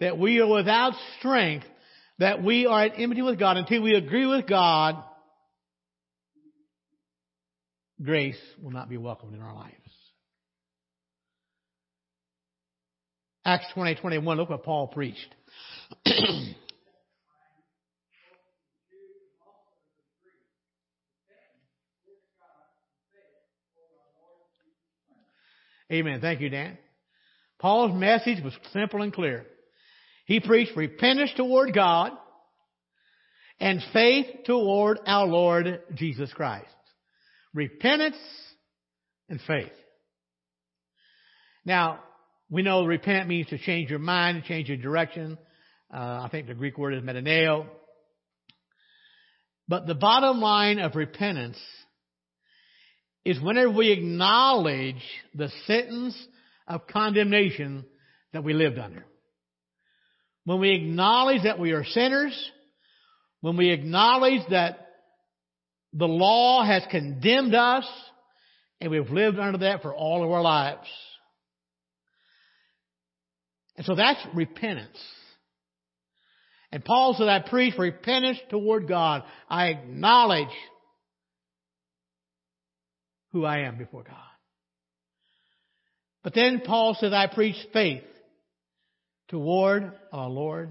that 0.00 0.18
we 0.18 0.40
are 0.40 0.46
without 0.46 0.94
strength, 1.18 1.66
that 2.18 2.42
we 2.42 2.66
are 2.66 2.84
at 2.84 2.92
enmity 2.96 3.22
with 3.22 3.38
God, 3.38 3.56
until 3.56 3.82
we 3.82 3.94
agree 3.94 4.26
with 4.26 4.46
God, 4.46 5.02
grace 8.02 8.38
will 8.62 8.70
not 8.70 8.88
be 8.88 8.96
welcomed 8.96 9.34
in 9.34 9.40
our 9.40 9.54
lives. 9.54 9.74
Acts 13.44 13.66
20, 13.74 13.96
21, 13.96 14.36
look 14.36 14.48
what 14.48 14.62
Paul 14.62 14.88
preached. 14.88 15.34
Amen. 25.92 26.20
Thank 26.20 26.40
you, 26.40 26.48
Dan. 26.48 26.78
Paul's 27.58 27.94
message 27.94 28.42
was 28.42 28.52
simple 28.72 29.02
and 29.02 29.12
clear. 29.12 29.46
He 30.26 30.40
preached 30.40 30.76
repentance 30.76 31.30
toward 31.36 31.74
God 31.74 32.12
and 33.60 33.80
faith 33.92 34.26
toward 34.46 34.98
our 35.06 35.26
Lord 35.26 35.80
Jesus 35.94 36.32
Christ. 36.32 36.66
Repentance 37.52 38.16
and 39.28 39.40
faith. 39.46 39.72
Now, 41.64 42.00
we 42.50 42.62
know 42.62 42.84
repent 42.84 43.28
means 43.28 43.46
to 43.48 43.58
change 43.58 43.90
your 43.90 43.98
mind, 43.98 44.44
change 44.44 44.68
your 44.68 44.76
direction. 44.76 45.38
Uh, 45.94 46.22
I 46.24 46.28
think 46.28 46.48
the 46.48 46.54
Greek 46.54 46.76
word 46.76 46.94
is 46.94 47.04
metaneo. 47.04 47.66
But 49.68 49.86
the 49.86 49.94
bottom 49.94 50.40
line 50.40 50.80
of 50.80 50.96
repentance 50.96 51.58
is 53.24 53.40
whenever 53.40 53.70
we 53.70 53.92
acknowledge 53.92 55.02
the 55.34 55.50
sentence 55.66 56.20
of 56.66 56.88
condemnation 56.88 57.84
that 58.32 58.42
we 58.42 58.54
lived 58.54 58.78
under. 58.78 59.06
When 60.44 60.58
we 60.58 60.72
acknowledge 60.72 61.44
that 61.44 61.60
we 61.60 61.70
are 61.70 61.84
sinners, 61.84 62.50
when 63.40 63.56
we 63.56 63.70
acknowledge 63.70 64.42
that 64.50 64.88
the 65.92 66.08
law 66.08 66.64
has 66.64 66.82
condemned 66.90 67.54
us 67.54 67.86
and 68.80 68.90
we've 68.90 69.10
lived 69.10 69.38
under 69.38 69.58
that 69.58 69.80
for 69.80 69.94
all 69.94 70.24
of 70.24 70.30
our 70.30 70.42
lives. 70.42 70.88
And 73.76 73.86
so 73.86 73.94
that's 73.94 74.20
repentance. 74.34 74.98
And 76.74 76.84
Paul 76.84 77.14
said, 77.16 77.28
I 77.28 77.38
preach 77.38 77.78
repentance 77.78 78.36
toward 78.50 78.88
God. 78.88 79.22
I 79.48 79.68
acknowledge 79.68 80.48
who 83.30 83.44
I 83.44 83.60
am 83.60 83.78
before 83.78 84.02
God. 84.02 84.16
But 86.24 86.34
then 86.34 86.62
Paul 86.66 86.96
says, 86.98 87.12
I 87.12 87.28
preach 87.32 87.54
faith 87.72 88.02
toward 89.28 89.92
our 90.12 90.28
Lord 90.28 90.70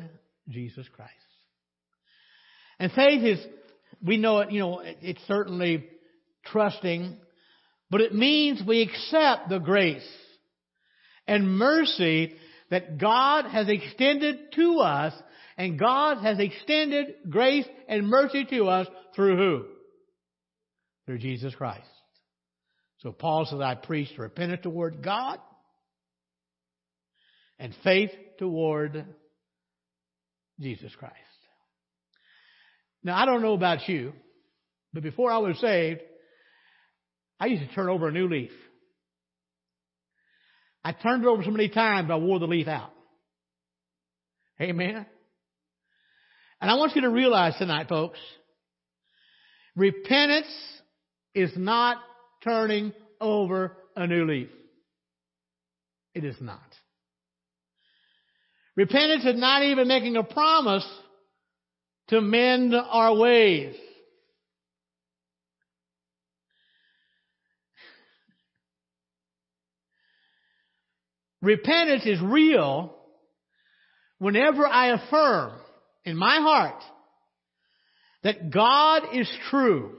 Jesus 0.50 0.86
Christ. 0.94 1.14
And 2.80 2.92
faith 2.92 3.24
is, 3.24 3.46
we 4.06 4.18
know 4.18 4.40
it, 4.40 4.52
you 4.52 4.60
know, 4.60 4.82
it's 4.84 5.26
certainly 5.26 5.86
trusting, 6.48 7.16
but 7.90 8.02
it 8.02 8.14
means 8.14 8.62
we 8.68 8.82
accept 8.82 9.48
the 9.48 9.60
grace 9.60 10.04
and 11.28 11.58
mercy 11.58 12.36
that 12.70 12.98
God 12.98 13.46
has 13.46 13.70
extended 13.70 14.52
to 14.56 14.80
us, 14.80 15.14
and 15.58 15.80
God 15.80 16.20
has 16.24 16.40
extended 16.40 17.08
grace 17.30 17.66
and 17.88 18.08
mercy 18.08 18.46
to 18.46 18.68
us 18.68 18.88
through 19.16 19.38
who? 19.38 19.66
Through 21.06 21.20
Jesus 21.20 21.54
Christ. 21.56 21.88
So 23.00 23.12
Paul 23.12 23.46
says, 23.46 23.60
I 23.60 23.76
preach 23.76 24.10
repentance 24.18 24.62
toward 24.64 25.04
God 25.04 25.40
and 27.60 27.76
faith 27.84 28.12
toward 28.40 29.06
Jesus 30.60 30.94
Christ. 30.98 31.16
Now, 33.04 33.22
I 33.22 33.26
don't 33.26 33.42
know 33.42 33.54
about 33.54 33.88
you, 33.90 34.14
but 34.94 35.04
before 35.04 35.32
I 35.32 35.40
was 35.40 35.60
saved, 35.60 36.00
I 37.40 37.48
used 37.48 37.68
to 37.68 37.76
turn 37.76 37.90
over 37.90 38.08
a 38.08 38.12
new 38.12 38.30
leaf. 38.30 38.52
I 40.86 40.94
turned 40.94 41.24
it 41.24 41.28
over 41.28 41.44
so 41.44 41.52
many 41.52 41.70
times 41.70 42.10
I 42.10 42.16
wore 42.16 42.40
the 42.40 42.48
leaf 42.48 42.68
out. 42.68 42.92
Amen. 44.62 45.06
And 46.64 46.72
I 46.72 46.76
want 46.76 46.96
you 46.96 47.02
to 47.02 47.10
realize 47.10 47.58
tonight, 47.58 47.90
folks, 47.90 48.20
repentance 49.76 50.48
is 51.36 51.52
not 51.58 51.98
turning 52.42 52.94
over 53.20 53.76
a 53.98 54.08
new 54.08 54.26
leaf. 54.26 54.48
It 56.16 56.24
is 56.24 56.38
not. 56.40 56.62
Repentance 58.78 59.26
is 59.26 59.38
not 59.38 59.64
even 59.64 59.90
making 59.90 60.16
a 60.16 60.24
promise 60.24 60.88
to 62.08 62.22
mend 62.22 62.74
our 62.74 63.14
ways. 63.14 63.76
Repentance 71.42 72.06
is 72.06 72.22
real 72.22 72.96
whenever 74.18 74.66
I 74.66 74.94
affirm 74.94 75.60
in 76.06 76.18
my 76.18 76.38
heart 76.38 76.82
that 78.24 78.52
God 78.52 79.04
is 79.14 79.30
true 79.50 79.98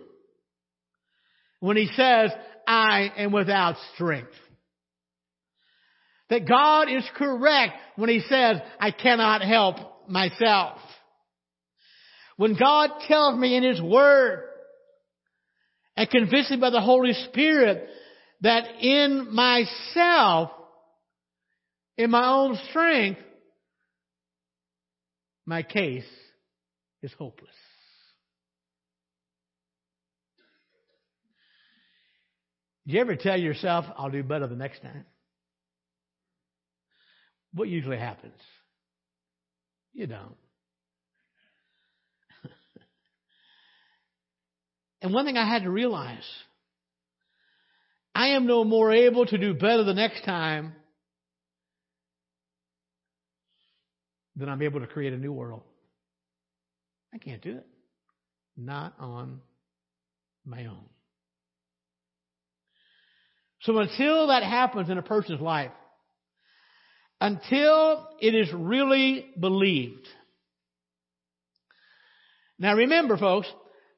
when 1.61 1.77
He 1.77 1.89
says, 1.95 2.31
I 2.67 3.11
am 3.17 3.33
without 3.33 3.77
strength. 3.95 4.33
That 6.31 6.49
God 6.49 6.89
is 6.91 7.05
correct 7.17 7.75
when 7.97 8.09
He 8.09 8.21
says, 8.21 8.57
I 8.81 8.91
cannot 8.91 9.43
help 9.43 10.09
myself. 10.09 10.79
When 12.37 12.57
God 12.59 12.91
tells 13.07 13.39
me 13.39 13.57
in 13.57 13.63
His 13.63 13.81
Word 13.81 14.45
and 15.97 16.11
convinced 16.11 16.51
me 16.51 16.57
by 16.57 16.71
the 16.71 16.81
Holy 16.81 17.13
Spirit 17.29 17.89
that 18.41 18.65
in 18.81 19.33
myself, 19.33 20.51
in 21.97 22.11
my 22.11 22.27
own 22.27 22.59
strength, 22.71 23.21
my 25.47 25.63
case 25.63 26.05
is 27.03 27.13
hopeless. 27.19 27.55
Do 32.87 32.95
you 32.95 33.01
ever 33.01 33.17
tell 33.17 33.39
yourself, 33.39 33.87
I'll 33.97 34.11
do 34.11 34.23
better 34.23 34.47
the 34.47 34.57
next 34.57 34.83
time? 34.83 35.07
What 37.55 37.69
usually 37.69 37.99
happens? 37.99 38.41
You 39.95 40.07
don't. 40.07 40.37
and 45.03 45.15
one 45.15 45.25
thing 45.25 45.39
I 45.39 45.49
had 45.49 45.63
to 45.63 45.71
realize 45.71 46.25
I 48.15 48.29
am 48.29 48.47
no 48.47 48.65
more 48.65 48.93
able 48.93 49.25
to 49.27 49.39
do 49.39 49.55
better 49.55 49.85
the 49.85 49.95
next 49.95 50.25
time 50.25 50.75
than 54.37 54.49
I'm 54.49 54.63
able 54.63 54.81
to 54.81 54.87
create 54.87 55.13
a 55.13 55.19
new 55.19 55.33
world. 55.33 55.63
I 57.13 57.19
can't 57.19 57.43
do 57.43 57.57
it. 57.59 57.67
Not 58.57 58.95
on 58.99 59.41
my 60.45 60.67
own. 60.67 60.85
So 63.63 63.79
until 63.79 64.29
that 64.29 64.43
happens 64.43 64.91
in 64.91 64.99
a 64.99 65.03
person's 65.03 65.41
life, 65.41 65.71
until 67.21 68.07
it 68.21 68.35
is 68.35 68.53
really 68.53 69.27
believed. 69.39 70.07
Now 72.59 72.75
remember, 72.75 73.17
folks, 73.17 73.49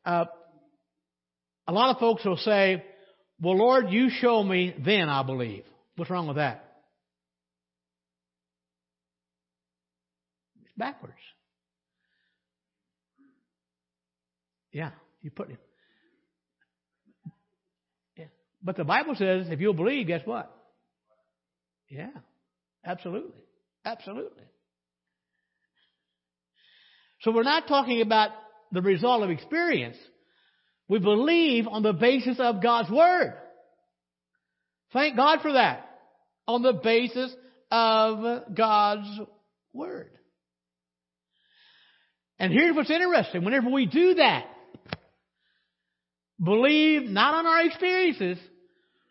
uh, 0.04 0.26
a 1.66 1.72
lot 1.72 1.94
of 1.94 1.98
folks 1.98 2.24
will 2.24 2.36
say, 2.36 2.84
well, 3.40 3.56
Lord, 3.56 3.90
you 3.90 4.08
show 4.08 4.42
me, 4.42 4.74
then 4.84 5.08
I'll 5.08 5.24
believe. 5.24 5.64
What's 5.96 6.10
wrong 6.10 6.28
with 6.28 6.36
that? 6.36 6.62
It's 10.62 10.65
backwards. 10.76 11.14
Yeah, 14.72 14.90
you 15.22 15.30
put 15.30 15.50
it. 15.50 15.58
Yeah. 18.16 18.26
But 18.62 18.76
the 18.76 18.84
Bible 18.84 19.14
says 19.14 19.46
if 19.48 19.60
you'll 19.60 19.74
believe, 19.74 20.06
guess 20.06 20.22
what? 20.24 20.52
Yeah, 21.88 22.10
absolutely. 22.84 23.40
Absolutely. 23.84 24.42
So 27.22 27.30
we're 27.32 27.44
not 27.44 27.68
talking 27.68 28.02
about 28.02 28.30
the 28.72 28.82
result 28.82 29.22
of 29.22 29.30
experience. 29.30 29.96
We 30.88 30.98
believe 30.98 31.66
on 31.66 31.82
the 31.82 31.92
basis 31.92 32.36
of 32.38 32.62
God's 32.62 32.90
Word. 32.90 33.34
Thank 34.92 35.16
God 35.16 35.40
for 35.40 35.52
that. 35.52 35.88
On 36.46 36.62
the 36.62 36.74
basis 36.74 37.34
of 37.70 38.54
God's 38.54 39.08
Word. 39.72 40.10
And 42.38 42.52
here's 42.52 42.76
what's 42.76 42.90
interesting. 42.90 43.44
Whenever 43.44 43.70
we 43.70 43.86
do 43.86 44.14
that, 44.14 44.46
believe 46.42 47.08
not 47.08 47.34
on 47.34 47.46
our 47.46 47.62
experiences, 47.62 48.38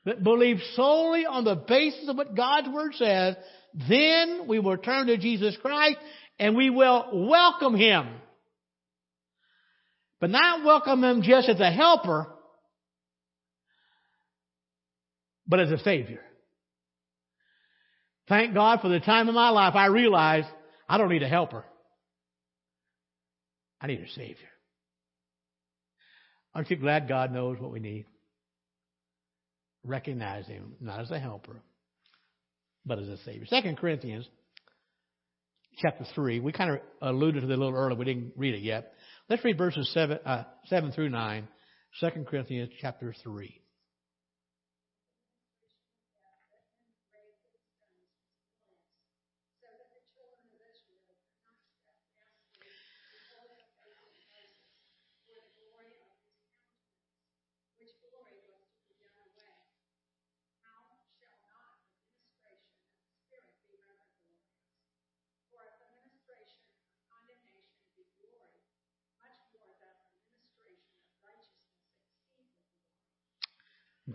but 0.04 0.24
believe 0.24 0.58
solely 0.76 1.26
on 1.26 1.44
the 1.44 1.56
basis 1.56 2.08
of 2.08 2.16
what 2.16 2.36
God's 2.36 2.70
Word 2.70 2.94
says, 2.94 3.36
then 3.90 4.48
we 4.48 4.60
will 4.60 4.78
turn 4.78 5.08
to 5.08 5.18
Jesus 5.18 5.58
Christ 5.62 5.98
and 6.40 6.56
we 6.56 6.70
will 6.70 7.28
welcome 7.28 7.76
Him. 7.76 8.08
But 10.22 10.30
not 10.30 10.64
welcome 10.64 11.04
Him 11.04 11.24
just 11.24 11.50
as 11.50 11.60
a 11.60 11.72
helper, 11.72 12.28
but 15.48 15.60
as 15.60 15.72
a 15.72 15.80
Savior. 15.80 16.22
Thank 18.28 18.54
God 18.54 18.82
for 18.82 18.90
the 18.90 19.00
time 19.00 19.28
in 19.30 19.36
my 19.36 19.50
life 19.50 19.76
I 19.76 19.88
realized 19.88 20.48
I 20.88 20.98
don't 20.98 21.10
need 21.10 21.24
a 21.24 21.28
helper. 21.28 21.66
I 23.86 23.88
need 23.88 24.02
a 24.02 24.10
Savior. 24.10 24.50
Aren't 26.56 26.72
you 26.72 26.76
glad 26.76 27.08
God 27.08 27.32
knows 27.32 27.60
what 27.60 27.72
we 27.72 27.80
need? 27.80 28.08
Recognize 29.84 30.48
Him 30.48 30.74
not 30.82 31.02
as 31.02 31.12
a 31.12 31.20
helper, 31.20 31.62
but 32.84 32.98
as 32.98 33.08
a 33.08 33.18
Savior. 33.18 33.46
Second 33.46 33.78
Corinthians 33.78 34.28
chapter 35.78 36.04
3. 36.16 36.40
We 36.40 36.52
kind 36.52 36.72
of 36.72 36.80
alluded 37.00 37.44
to 37.44 37.48
it 37.48 37.54
a 37.54 37.58
little 37.58 37.76
earlier. 37.76 37.96
We 37.96 38.06
didn't 38.06 38.34
read 38.36 38.56
it 38.56 38.64
yet. 38.64 38.94
Let's 39.30 39.46
read 39.46 39.56
verses 39.56 39.88
7, 39.94 40.18
uh, 40.26 40.46
7 40.66 40.92
through 40.92 41.10
9. 41.10 41.48
2 42.00 42.10
Corinthians 42.28 42.72
chapter 42.82 43.14
3. 43.22 43.62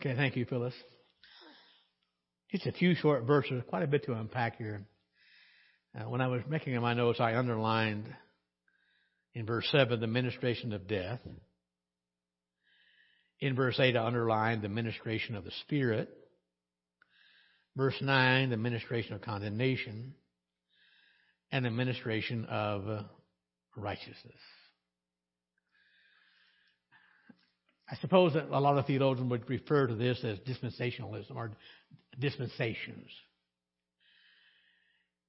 Okay, 0.00 0.16
thank 0.16 0.34
you, 0.34 0.46
Phyllis. 0.46 0.72
Just 2.50 2.64
a 2.64 2.72
few 2.72 2.94
short 2.94 3.24
verses, 3.24 3.62
quite 3.68 3.82
a 3.82 3.86
bit 3.86 4.04
to 4.04 4.14
unpack 4.14 4.56
here. 4.56 4.86
Uh, 5.94 6.08
when 6.08 6.22
I 6.22 6.28
was 6.28 6.40
making 6.48 6.74
my 6.80 6.94
notes, 6.94 7.20
I 7.20 7.34
underlined 7.34 8.06
in 9.34 9.44
verse 9.44 9.68
7 9.70 10.00
the 10.00 10.06
ministration 10.06 10.72
of 10.72 10.88
death. 10.88 11.20
In 13.40 13.54
verse 13.54 13.78
8, 13.78 13.94
I 13.94 14.06
underlined 14.06 14.62
the 14.62 14.70
ministration 14.70 15.34
of 15.34 15.44
the 15.44 15.52
Spirit. 15.66 16.08
Verse 17.76 18.00
9, 18.00 18.48
the 18.48 18.56
ministration 18.56 19.12
of 19.12 19.20
condemnation. 19.20 20.14
And 21.52 21.62
the 21.62 21.70
ministration 21.70 22.46
of 22.46 23.04
righteousness. 23.76 24.40
I 27.90 27.96
suppose 27.96 28.34
that 28.34 28.48
a 28.50 28.60
lot 28.60 28.78
of 28.78 28.86
theologians 28.86 29.30
would 29.30 29.48
refer 29.50 29.88
to 29.88 29.94
this 29.94 30.22
as 30.22 30.38
dispensationalism 30.40 31.34
or 31.34 31.50
dispensations. 32.18 33.08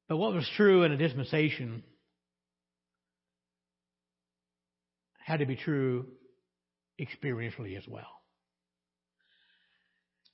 But 0.07 0.17
what 0.17 0.33
was 0.33 0.47
true 0.55 0.83
in 0.83 0.91
a 0.91 0.97
dispensation 0.97 1.83
had 5.25 5.39
to 5.39 5.45
be 5.45 5.55
true 5.55 6.05
experientially 6.99 7.77
as 7.77 7.87
well. 7.87 8.21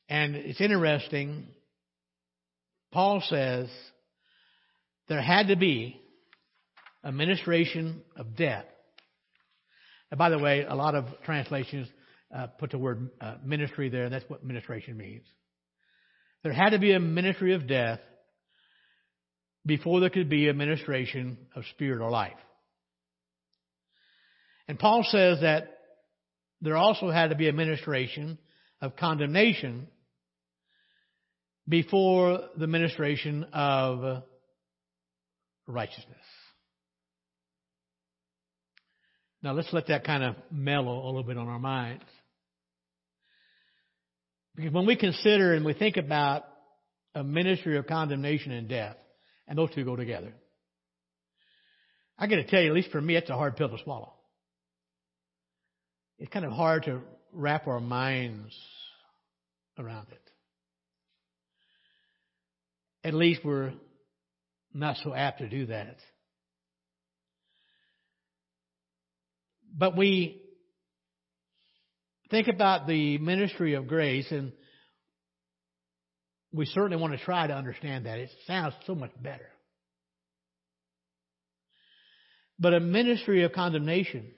And 0.09 0.35
it's 0.35 0.59
interesting, 0.59 1.47
Paul 2.91 3.21
says 3.25 3.69
there 5.07 5.21
had 5.21 5.47
to 5.47 5.55
be 5.55 6.01
a 7.03 7.11
ministration 7.11 8.01
of 8.15 8.35
death. 8.35 8.65
And 10.09 10.17
by 10.17 10.29
the 10.29 10.39
way, 10.39 10.65
a 10.67 10.75
lot 10.75 10.95
of 10.95 11.05
translations 11.23 11.87
uh, 12.35 12.47
put 12.47 12.71
the 12.71 12.77
word 12.77 13.09
uh, 13.21 13.35
ministry 13.43 13.89
there. 13.89 14.05
And 14.05 14.13
that's 14.13 14.29
what 14.29 14.43
ministration 14.43 14.97
means. 14.97 15.25
There 16.43 16.53
had 16.53 16.69
to 16.71 16.79
be 16.79 16.93
a 16.93 16.99
ministry 16.99 17.53
of 17.53 17.67
death 17.67 17.99
before 19.65 19.99
there 19.99 20.09
could 20.09 20.29
be 20.29 20.47
a 20.47 20.53
ministration 20.53 21.37
of 21.55 21.63
spirit 21.73 22.01
or 22.01 22.09
life. 22.09 22.37
And 24.67 24.79
Paul 24.79 25.05
says 25.09 25.41
that 25.41 25.77
there 26.61 26.77
also 26.77 27.09
had 27.09 27.29
to 27.29 27.35
be 27.35 27.49
a 27.49 27.53
ministration 27.53 28.37
of 28.81 28.95
condemnation 28.95 29.87
before 31.67 32.39
the 32.57 32.67
ministration 32.67 33.45
of 33.53 34.23
righteousness. 35.67 36.15
Now 39.43 39.53
let's 39.53 39.71
let 39.71 39.87
that 39.87 40.03
kind 40.03 40.23
of 40.23 40.35
mellow 40.51 41.03
a 41.03 41.07
little 41.07 41.23
bit 41.23 41.37
on 41.37 41.47
our 41.47 41.59
minds. 41.59 42.03
Because 44.57 44.73
when 44.73 44.87
we 44.87 44.95
consider 44.95 45.53
and 45.53 45.63
we 45.63 45.73
think 45.73 45.97
about 45.97 46.43
a 47.13 47.23
ministry 47.23 47.77
of 47.77 47.85
condemnation 47.85 48.51
and 48.51 48.67
death, 48.67 48.97
and 49.47 49.57
those 49.57 49.69
two 49.73 49.85
go 49.85 49.95
together, 49.95 50.33
I 52.17 52.25
got 52.25 52.37
to 52.37 52.43
tell 52.43 52.59
you, 52.59 52.69
at 52.69 52.73
least 52.73 52.89
for 52.89 52.99
me, 52.99 53.15
it's 53.15 53.29
a 53.29 53.35
hard 53.35 53.55
pill 53.55 53.69
to 53.69 53.77
swallow. 53.83 54.13
It's 56.17 56.33
kind 56.33 56.43
of 56.43 56.51
hard 56.51 56.83
to 56.85 57.01
wrap 57.31 57.67
our 57.67 57.79
minds 57.79 58.57
around 59.77 60.07
it. 60.11 60.21
At 63.07 63.13
least 63.13 63.41
we're 63.45 63.73
not 64.73 64.97
so 65.03 65.13
apt 65.13 65.39
to 65.39 65.47
do 65.47 65.67
that. 65.67 65.97
But 69.71 69.95
we 69.95 70.41
think 72.29 72.47
about 72.47 72.87
the 72.87 73.17
ministry 73.17 73.73
of 73.75 73.87
grace, 73.87 74.31
and 74.31 74.51
we 76.51 76.65
certainly 76.65 76.97
want 76.97 77.13
to 77.17 77.23
try 77.23 77.47
to 77.47 77.53
understand 77.53 78.05
that. 78.05 78.19
It 78.19 78.29
sounds 78.45 78.73
so 78.85 78.95
much 78.95 79.11
better. 79.21 79.49
But 82.59 82.73
a 82.73 82.79
ministry 82.79 83.43
of 83.43 83.51
condemnation, 83.51 84.31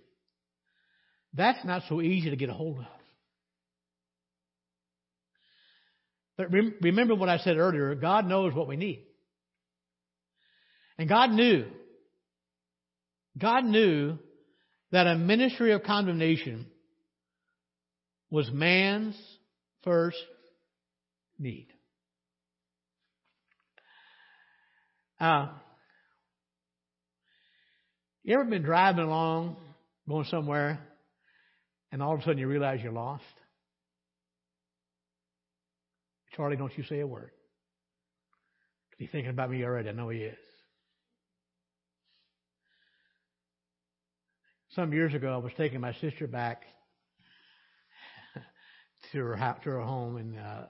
that's 1.34 1.64
not 1.64 1.84
so 1.88 2.02
easy 2.02 2.30
to 2.30 2.36
get 2.36 2.50
a 2.50 2.54
hold 2.54 2.80
of. 2.80 2.86
But 6.38 6.52
remember 6.82 7.16
what 7.16 7.28
I 7.28 7.38
said 7.40 7.58
earlier 7.58 7.96
God 7.96 8.26
knows 8.26 8.54
what 8.54 8.68
we 8.68 8.78
need. 8.78 9.06
And 10.98 11.08
God 11.08 11.32
knew, 11.32 11.66
God 13.38 13.64
knew 13.64 14.18
that 14.92 15.08
a 15.08 15.16
ministry 15.16 15.72
of 15.72 15.84
condemnation 15.84 16.66
was 18.30 18.50
man's 18.52 19.16
first 19.84 20.18
need. 21.38 21.68
Uh, 25.20 25.48
you 28.24 28.36
ever 28.36 28.46
been 28.46 28.64
driving 28.64 29.04
along, 29.04 29.58
going 30.08 30.26
somewhere, 30.26 30.80
and 31.92 32.02
all 32.02 32.14
of 32.14 32.20
a 32.20 32.24
sudden 32.24 32.38
you 32.38 32.48
realize 32.48 32.80
you're 32.82 32.92
lost? 32.92 33.24
Charlie, 36.36 36.56
don't 36.56 36.78
you 36.78 36.84
say 36.84 37.00
a 37.00 37.08
word. 37.08 37.32
He's 38.98 39.10
thinking 39.12 39.32
about 39.32 39.50
me 39.50 39.64
already. 39.64 39.90
I 39.90 39.94
know 39.94 40.10
he 40.10 40.20
is. 40.20 40.38
Some 44.76 44.94
years 44.94 45.14
ago, 45.14 45.34
I 45.34 45.38
was 45.38 45.52
taking 45.58 45.82
my 45.82 45.94
sister 45.94 46.28
back 46.28 46.64
to 49.12 49.20
her 49.20 49.36
to 49.64 49.70
her 49.70 49.82
home 49.82 50.18
in 50.18 50.38
uh, 50.38 50.68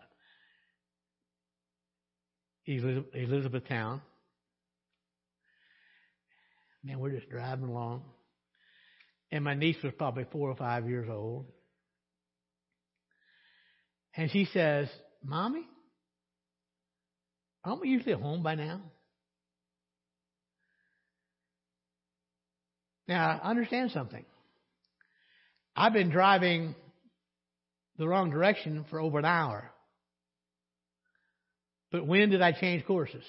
Elizabethtown. 2.68 4.02
Man, 6.84 7.00
we're 7.00 7.12
just 7.12 7.30
driving 7.30 7.68
along, 7.68 8.04
and 9.32 9.44
my 9.44 9.54
niece 9.54 9.76
was 9.84 9.94
probably 9.98 10.26
four 10.32 10.50
or 10.50 10.56
five 10.56 10.88
years 10.88 11.10
old. 11.10 11.46
And 14.16 14.32
she 14.32 14.46
says, 14.54 14.88
Mommy, 15.24 15.66
aren't 17.64 17.82
we 17.82 17.90
usually 17.90 18.14
home 18.14 18.44
by 18.44 18.56
now? 18.56 18.82
Now, 23.08 23.42
understand 23.44 23.92
something. 23.92 24.24
I've 25.76 25.94
been 25.94 26.10
driving 26.12 26.76
the 28.00 28.08
wrong 28.08 28.30
direction 28.32 28.86
for 28.90 29.00
over 29.00 29.20
an 29.20 29.26
hour. 29.26 29.70
But 31.92 32.08
when 32.08 32.30
did 32.30 32.42
I 32.42 32.54
change 32.54 32.86
courses? 32.86 33.26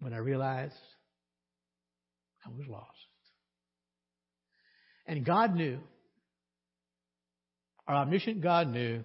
When 0.00 0.12
I 0.12 0.16
realized 0.18 0.74
I 2.44 2.50
was 2.50 2.66
lost. 2.68 2.88
And 5.06 5.24
God 5.24 5.54
knew, 5.54 5.78
our 7.86 7.96
omniscient 7.96 8.40
God 8.42 8.68
knew, 8.68 9.04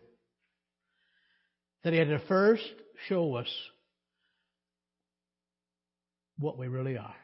that 1.83 1.93
He 1.93 1.99
had 1.99 2.09
to 2.09 2.19
first 2.27 2.63
show 3.07 3.35
us 3.35 3.49
what 6.39 6.57
we 6.57 6.67
really 6.67 6.97
are. 6.97 7.15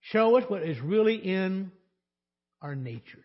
Show 0.00 0.38
us 0.38 0.44
what 0.48 0.62
is 0.62 0.80
really 0.80 1.16
in 1.16 1.70
our 2.62 2.74
natures. 2.74 3.24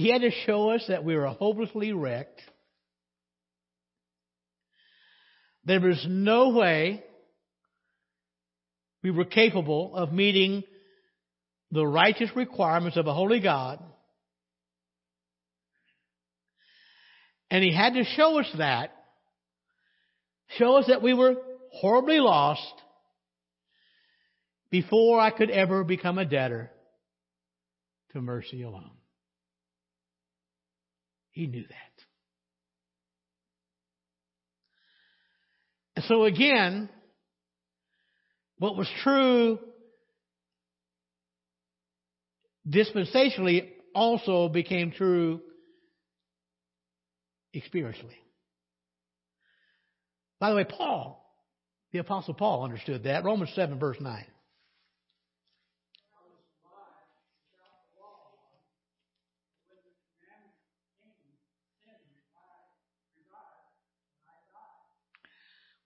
He 0.00 0.10
had 0.10 0.22
to 0.22 0.30
show 0.46 0.70
us 0.70 0.82
that 0.88 1.04
we 1.04 1.14
were 1.14 1.26
hopelessly 1.26 1.92
wrecked. 1.92 2.40
There 5.66 5.78
was 5.78 6.02
no 6.08 6.54
way 6.56 7.04
we 9.02 9.10
were 9.10 9.26
capable 9.26 9.94
of 9.94 10.10
meeting 10.10 10.62
the 11.70 11.86
righteous 11.86 12.30
requirements 12.34 12.96
of 12.96 13.08
a 13.08 13.12
holy 13.12 13.40
God. 13.40 13.78
And 17.50 17.62
he 17.62 17.76
had 17.76 17.92
to 17.92 18.04
show 18.04 18.40
us 18.40 18.50
that, 18.56 18.92
show 20.56 20.78
us 20.78 20.86
that 20.86 21.02
we 21.02 21.12
were 21.12 21.34
horribly 21.72 22.20
lost 22.20 22.72
before 24.70 25.20
I 25.20 25.30
could 25.30 25.50
ever 25.50 25.84
become 25.84 26.16
a 26.16 26.24
debtor 26.24 26.70
to 28.14 28.22
mercy 28.22 28.62
alone. 28.62 28.92
He 31.32 31.46
knew 31.46 31.62
that. 31.62 32.04
And 35.96 36.04
so 36.06 36.24
again, 36.24 36.88
what 38.58 38.76
was 38.76 38.88
true 39.02 39.58
dispensationally 42.68 43.68
also 43.94 44.48
became 44.48 44.92
true 44.92 45.40
experientially. 47.54 48.16
By 50.38 50.50
the 50.50 50.56
way, 50.56 50.64
Paul, 50.64 51.24
the 51.92 51.98
Apostle 51.98 52.34
Paul 52.34 52.64
understood 52.64 53.04
that. 53.04 53.24
Romans 53.24 53.50
7, 53.54 53.78
verse 53.78 53.98
9. 54.00 54.24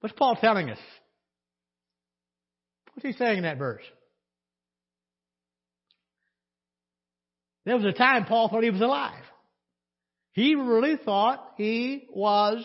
What's 0.05 0.17
Paul 0.19 0.37
telling 0.37 0.69
us? 0.69 0.77
What's 2.93 3.07
he 3.07 3.13
saying 3.15 3.39
in 3.39 3.45
that 3.45 3.57
verse? 3.57 3.81
There 7.65 7.75
was 7.75 7.87
a 7.87 7.93
time 7.97 8.27
Paul 8.27 8.51
thought 8.51 8.63
he 8.63 8.69
was 8.69 8.83
alive. 8.83 9.25
He 10.33 10.57
really 10.57 10.99
thought 11.03 11.55
he 11.57 12.07
was 12.11 12.63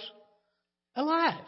alive. 0.97 1.45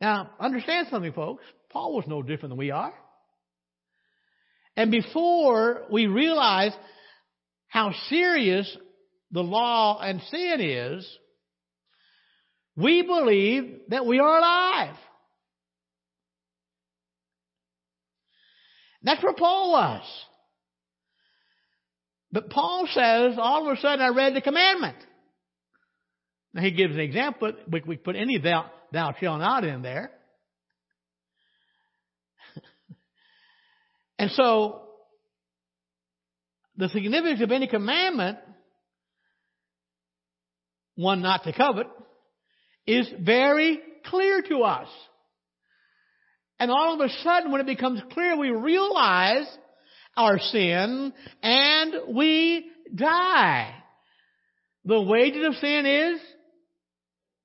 Now, 0.00 0.30
understand 0.40 0.88
something, 0.90 1.12
folks. 1.12 1.44
Paul 1.70 1.94
was 1.94 2.04
no 2.08 2.20
different 2.20 2.50
than 2.50 2.58
we 2.58 2.72
are. 2.72 2.94
And 4.76 4.90
before 4.90 5.84
we 5.88 6.08
realize 6.08 6.72
how 7.68 7.92
serious 8.08 8.76
the 9.30 9.44
law 9.44 10.00
and 10.00 10.20
sin 10.32 10.60
is, 10.62 11.18
we 12.78 13.02
believe 13.02 13.80
that 13.88 14.06
we 14.06 14.20
are 14.20 14.38
alive. 14.38 14.94
That's 19.02 19.22
where 19.22 19.34
Paul 19.34 19.72
was. 19.72 20.02
But 22.30 22.50
Paul 22.50 22.86
says, 22.92 23.36
all 23.36 23.68
of 23.68 23.76
a 23.76 23.80
sudden 23.80 24.00
I 24.00 24.08
read 24.08 24.34
the 24.34 24.40
commandment. 24.40 24.96
Now 26.54 26.62
he 26.62 26.70
gives 26.70 26.94
an 26.94 27.00
example. 27.00 27.52
We, 27.70 27.82
we 27.84 27.96
put 27.96 28.14
any 28.14 28.38
thou, 28.38 28.70
thou 28.92 29.12
shalt 29.18 29.40
not 29.40 29.64
in 29.64 29.82
there. 29.82 30.12
and 34.20 34.30
so, 34.32 34.82
the 36.76 36.88
significance 36.90 37.40
of 37.42 37.50
any 37.50 37.66
commandment, 37.66 38.38
one 40.94 41.22
not 41.22 41.42
to 41.44 41.52
covet, 41.52 41.88
is 42.88 43.06
very 43.20 43.80
clear 44.06 44.40
to 44.48 44.62
us. 44.62 44.88
And 46.58 46.70
all 46.70 46.94
of 46.94 47.00
a 47.00 47.12
sudden, 47.22 47.52
when 47.52 47.60
it 47.60 47.66
becomes 47.66 48.00
clear, 48.12 48.36
we 48.36 48.50
realize 48.50 49.46
our 50.16 50.38
sin 50.38 51.12
and 51.42 52.16
we 52.16 52.70
die. 52.92 53.74
The 54.86 55.02
wages 55.02 55.46
of 55.46 55.54
sin 55.56 55.86
is 55.86 56.20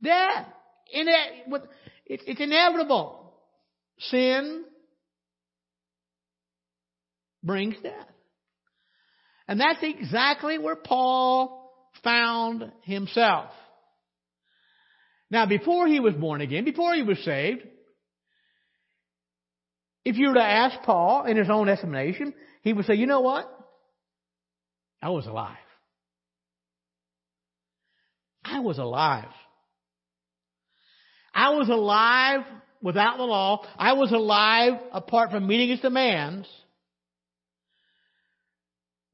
death. 0.01 0.47
It's 2.07 2.39
inevitable. 2.39 3.33
Sin 3.99 4.63
brings 7.43 7.75
death. 7.83 8.07
And 9.47 9.59
that's 9.59 9.83
exactly 9.83 10.57
where 10.57 10.77
Paul 10.77 11.69
found 12.03 12.71
himself. 12.83 13.51
Now, 15.33 15.47
before 15.47 15.87
he 15.87 15.99
was 15.99 16.13
born 16.13 16.41
again, 16.41 16.63
before 16.63 16.93
he 16.93 17.01
was 17.01 17.17
saved, 17.25 17.63
if 20.05 20.15
you 20.15 20.27
were 20.27 20.35
to 20.35 20.43
ask 20.43 20.83
Paul 20.83 21.25
in 21.25 21.37
his 21.37 21.49
own 21.49 21.69
estimation, 21.69 22.35
he 22.61 22.71
would 22.71 22.85
say, 22.85 22.93
you 22.93 23.07
know 23.07 23.21
what? 23.21 23.49
I 25.01 25.09
was 25.09 25.25
alive. 25.25 25.57
I 28.45 28.59
was 28.59 28.77
alive. 28.77 29.33
I 31.33 31.49
was 31.55 31.67
alive 31.67 32.41
without 32.83 33.17
the 33.17 33.23
law. 33.23 33.65
I 33.75 33.93
was 33.93 34.11
alive 34.11 34.73
apart 34.91 35.31
from 35.31 35.47
meeting 35.47 35.69
his 35.69 35.79
demands. 35.79 36.47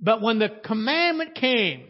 But 0.02 0.22
when 0.22 0.40
the 0.40 0.50
commandment 0.66 1.36
came, 1.36 1.86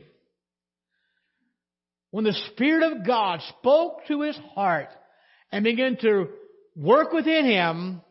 when 2.12 2.24
the 2.24 2.38
Spirit 2.52 2.92
of 2.92 3.06
God 3.06 3.42
spoke 3.60 4.06
to 4.08 4.22
his 4.22 4.38
heart 4.56 4.90
and 5.52 5.64
began 5.64 5.98
to 5.98 6.28
work 6.76 7.12
within 7.12 7.46
him, 7.46 8.02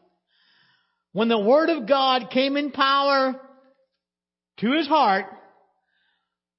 when 1.13 1.29
the 1.29 1.39
Word 1.39 1.69
of 1.71 1.89
God 1.89 2.31
came 2.31 2.57
in 2.57 2.71
power 2.71 3.41
to 4.59 4.73
his 4.73 4.87
heart, 4.87 5.27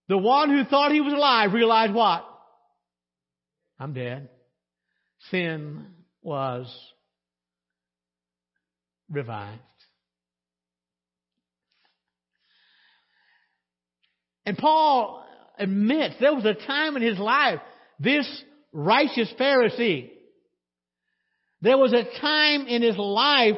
the 0.08 0.18
one 0.18 0.50
who 0.50 0.66
thought 0.66 0.92
he 0.92 1.02
was 1.02 1.14
alive 1.14 1.54
realized 1.54 1.94
what? 1.94 2.26
I'm 3.80 3.94
dead. 3.94 4.30
Sin 5.30 5.86
was 6.22 6.68
revived. 9.10 9.62
And 14.46 14.58
Paul 14.58 15.24
admits 15.60 16.16
there 16.20 16.34
was 16.34 16.46
a 16.46 16.54
time 16.54 16.96
in 16.96 17.04
his 17.04 17.20
life, 17.20 17.60
this 18.00 18.26
righteous 18.72 19.32
Pharisee, 19.40 20.10
there 21.62 21.78
was 21.78 21.94
a 21.94 22.06
time 22.22 22.68
in 22.68 22.82
his 22.82 22.98
life 22.98 23.58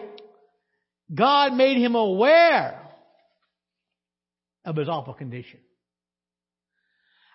God 1.14 1.54
made 1.54 1.78
him 1.78 1.96
aware 1.96 2.82
of 4.66 4.76
his 4.76 4.88
awful 4.88 5.14
condition. 5.14 5.60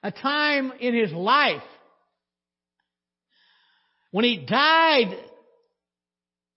A 0.02 0.10
time 0.10 0.72
in 0.80 0.94
his 0.94 1.12
life 1.12 1.62
when 4.10 4.24
he 4.24 4.46
died 4.46 5.14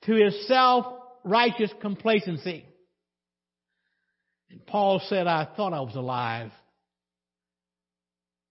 to 0.04 0.14
his 0.14 0.48
self-righteous 0.48 1.72
complacency. 1.82 2.66
And 4.50 4.66
Paul 4.66 5.02
said, 5.10 5.28
I 5.28 5.48
thought 5.58 5.74
I 5.74 5.82
was 5.82 5.96
alive. 5.96 6.52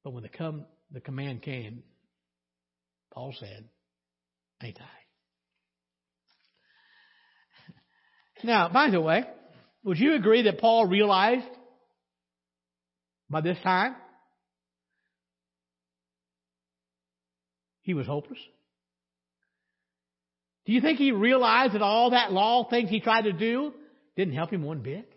But 0.08 0.14
when 0.14 0.22
the, 0.22 0.30
come, 0.30 0.64
the 0.90 1.02
command 1.02 1.42
came, 1.42 1.82
Paul 3.12 3.34
said, 3.38 3.68
Ain't 4.62 4.78
I. 4.80 4.86
Now, 8.42 8.70
by 8.70 8.88
the 8.88 9.02
way, 9.02 9.24
would 9.84 9.98
you 9.98 10.14
agree 10.14 10.40
that 10.44 10.60
Paul 10.60 10.86
realized 10.86 11.44
By 13.28 13.42
this 13.42 13.58
time, 13.62 13.96
he 17.82 17.92
was 17.92 18.06
hopeless. 18.06 18.38
Do 20.64 20.72
you 20.72 20.80
think 20.80 20.98
he 20.98 21.12
realized 21.12 21.74
that 21.74 21.82
all 21.82 22.12
that 22.12 22.32
law 22.32 22.66
things 22.70 22.88
he 22.88 23.00
tried 23.00 23.24
to 23.24 23.32
do 23.34 23.74
didn't 24.16 24.32
help 24.32 24.54
him 24.54 24.62
one 24.62 24.80
bit? 24.80 25.07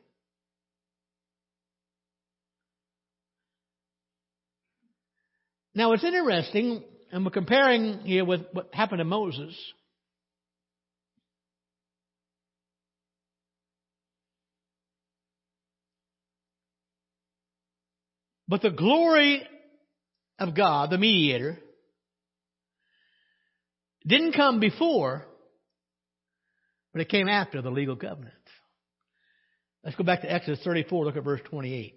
Now 5.74 5.94
it's 5.94 6.04
interesting, 6.04 6.84
and 7.12 7.24
we're 7.24 7.32
comparing 7.32 8.00
here 8.00 8.26
with 8.26 8.42
what 8.52 8.74
happened 8.74 9.00
to 9.00 9.06
Moses. 9.06 9.56
But 18.48 18.62
the 18.62 18.70
glory 18.70 19.48
of 20.38 20.54
God, 20.54 20.90
the 20.90 20.98
mediator, 20.98 21.58
didn't 24.06 24.34
come 24.34 24.60
before, 24.60 25.26
but 26.92 27.02
it 27.02 27.08
came 27.08 27.30
after 27.30 27.62
the 27.62 27.72
legal 27.72 27.96
covenant. 27.96 28.34
Let's 29.86 29.96
go 29.96 30.04
back 30.04 30.22
to 30.24 30.32
Exodus 30.32 30.60
34, 30.66 31.06
look 31.06 31.16
at 31.16 31.24
verse 31.24 31.40
28. 31.46 31.96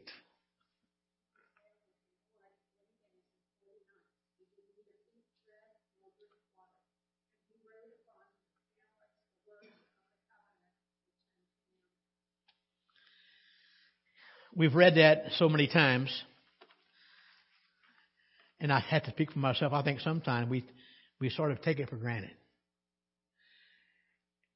We've 14.56 14.74
read 14.74 14.96
that 14.96 15.24
so 15.36 15.48
many 15.48 15.66
times. 15.66 16.10
And 18.60 18.72
I 18.72 18.80
have 18.80 19.04
to 19.04 19.10
speak 19.10 19.32
for 19.32 19.40
myself. 19.40 19.72
I 19.72 19.82
think 19.82 20.00
sometimes 20.00 20.48
we, 20.48 20.64
we 21.20 21.28
sort 21.30 21.50
of 21.50 21.60
take 21.62 21.80
it 21.80 21.90
for 21.90 21.96
granted. 21.96 22.30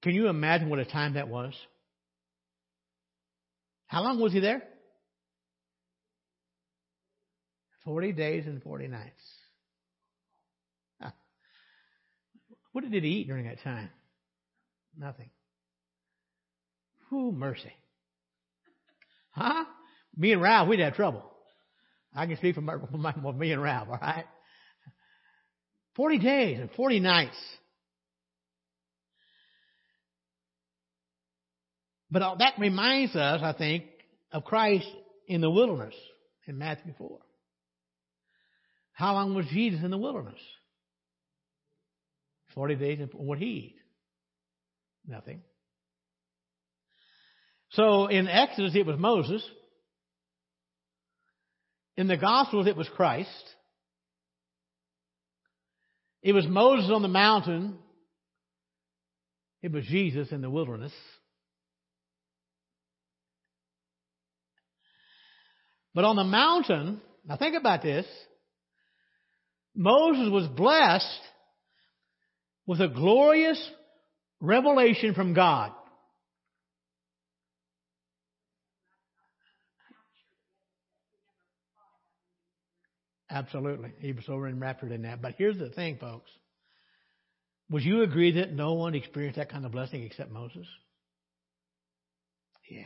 Can 0.02 0.14
you 0.14 0.28
imagine 0.28 0.70
what 0.70 0.78
a 0.78 0.84
time 0.84 1.14
that 1.14 1.28
was? 1.28 1.52
How 3.86 4.02
long 4.02 4.20
was 4.20 4.32
he 4.32 4.40
there? 4.40 4.62
40 7.84 8.12
days 8.12 8.46
and 8.46 8.62
40 8.62 8.86
nights. 8.86 9.22
Huh. 11.00 11.10
What 12.72 12.88
did 12.88 13.02
he 13.02 13.10
eat 13.10 13.26
during 13.26 13.46
that 13.46 13.62
time? 13.62 13.90
Nothing. 14.96 15.30
Who 17.10 17.32
mercy. 17.32 17.72
Huh? 19.30 19.64
Me 20.18 20.32
and 20.32 20.42
Ralph, 20.42 20.68
we'd 20.68 20.80
have 20.80 20.94
trouble. 20.94 21.22
I 22.14 22.26
can 22.26 22.36
speak 22.36 22.56
for, 22.56 22.60
my, 22.60 22.76
for, 22.76 23.32
me 23.32 23.52
and 23.52 23.62
Ralph, 23.62 23.88
all 23.88 23.98
right? 24.02 24.24
40 25.94 26.18
days 26.18 26.58
and 26.60 26.70
40 26.72 27.00
nights. 27.00 27.36
But 32.10 32.22
uh, 32.22 32.34
that 32.38 32.54
reminds 32.58 33.14
us, 33.14 33.40
I 33.42 33.52
think, 33.52 33.84
of 34.32 34.44
Christ 34.44 34.88
in 35.26 35.40
the 35.40 35.50
wilderness 35.50 35.94
in 36.46 36.58
Matthew 36.58 36.94
4. 36.98 37.18
How 38.92 39.14
long 39.14 39.34
was 39.34 39.46
Jesus 39.46 39.84
in 39.84 39.90
the 39.90 39.98
wilderness? 39.98 40.40
40 42.54 42.74
days 42.74 42.98
and 43.00 43.10
what 43.14 43.38
he 43.38 43.44
eat? 43.44 43.76
Nothing. 45.06 45.42
So 47.70 48.06
in 48.06 48.26
Exodus 48.26 48.74
it 48.74 48.86
was 48.86 48.98
Moses. 48.98 49.42
In 51.98 52.06
the 52.06 52.16
Gospels, 52.16 52.68
it 52.68 52.76
was 52.76 52.88
Christ. 52.94 53.28
It 56.22 56.32
was 56.32 56.46
Moses 56.46 56.92
on 56.92 57.02
the 57.02 57.08
mountain. 57.08 57.76
It 59.62 59.72
was 59.72 59.84
Jesus 59.84 60.30
in 60.30 60.40
the 60.40 60.48
wilderness. 60.48 60.92
But 65.92 66.04
on 66.04 66.14
the 66.14 66.22
mountain, 66.22 67.00
now 67.26 67.36
think 67.36 67.56
about 67.56 67.82
this. 67.82 68.06
Moses 69.74 70.30
was 70.30 70.46
blessed 70.46 71.20
with 72.64 72.80
a 72.80 72.86
glorious 72.86 73.60
revelation 74.40 75.14
from 75.14 75.34
God. 75.34 75.72
Absolutely. 83.30 83.92
He 83.98 84.12
was 84.12 84.24
so 84.24 84.42
enraptured 84.44 84.92
in 84.92 85.02
that. 85.02 85.20
But 85.20 85.34
here's 85.36 85.58
the 85.58 85.70
thing, 85.70 85.98
folks. 85.98 86.30
Would 87.70 87.82
you 87.82 88.02
agree 88.02 88.32
that 88.32 88.52
no 88.52 88.74
one 88.74 88.94
experienced 88.94 89.36
that 89.36 89.50
kind 89.50 89.66
of 89.66 89.72
blessing 89.72 90.02
except 90.02 90.30
Moses? 90.30 90.66
Yeah. 92.70 92.84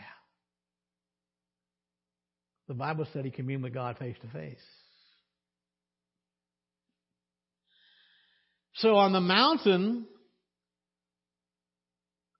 The 2.68 2.74
Bible 2.74 3.06
said 3.12 3.24
he 3.24 3.30
communed 3.30 3.62
with 3.62 3.74
God 3.74 3.98
face 3.98 4.16
to 4.22 4.28
face. 4.28 4.64
So 8.74 8.96
on 8.96 9.12
the 9.12 9.20
mountain, 9.20 10.06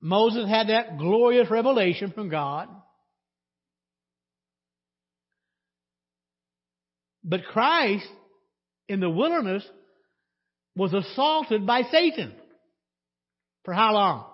Moses 0.00 0.48
had 0.48 0.68
that 0.68 0.98
glorious 0.98 1.50
revelation 1.50 2.12
from 2.12 2.28
God. 2.28 2.68
But 7.24 7.44
Christ 7.44 8.06
in 8.88 9.00
the 9.00 9.10
wilderness 9.10 9.64
was 10.74 10.92
assaulted 10.92 11.66
by 11.66 11.82
Satan. 11.90 12.32
For 13.64 13.72
how 13.74 13.92
long? 13.92 14.26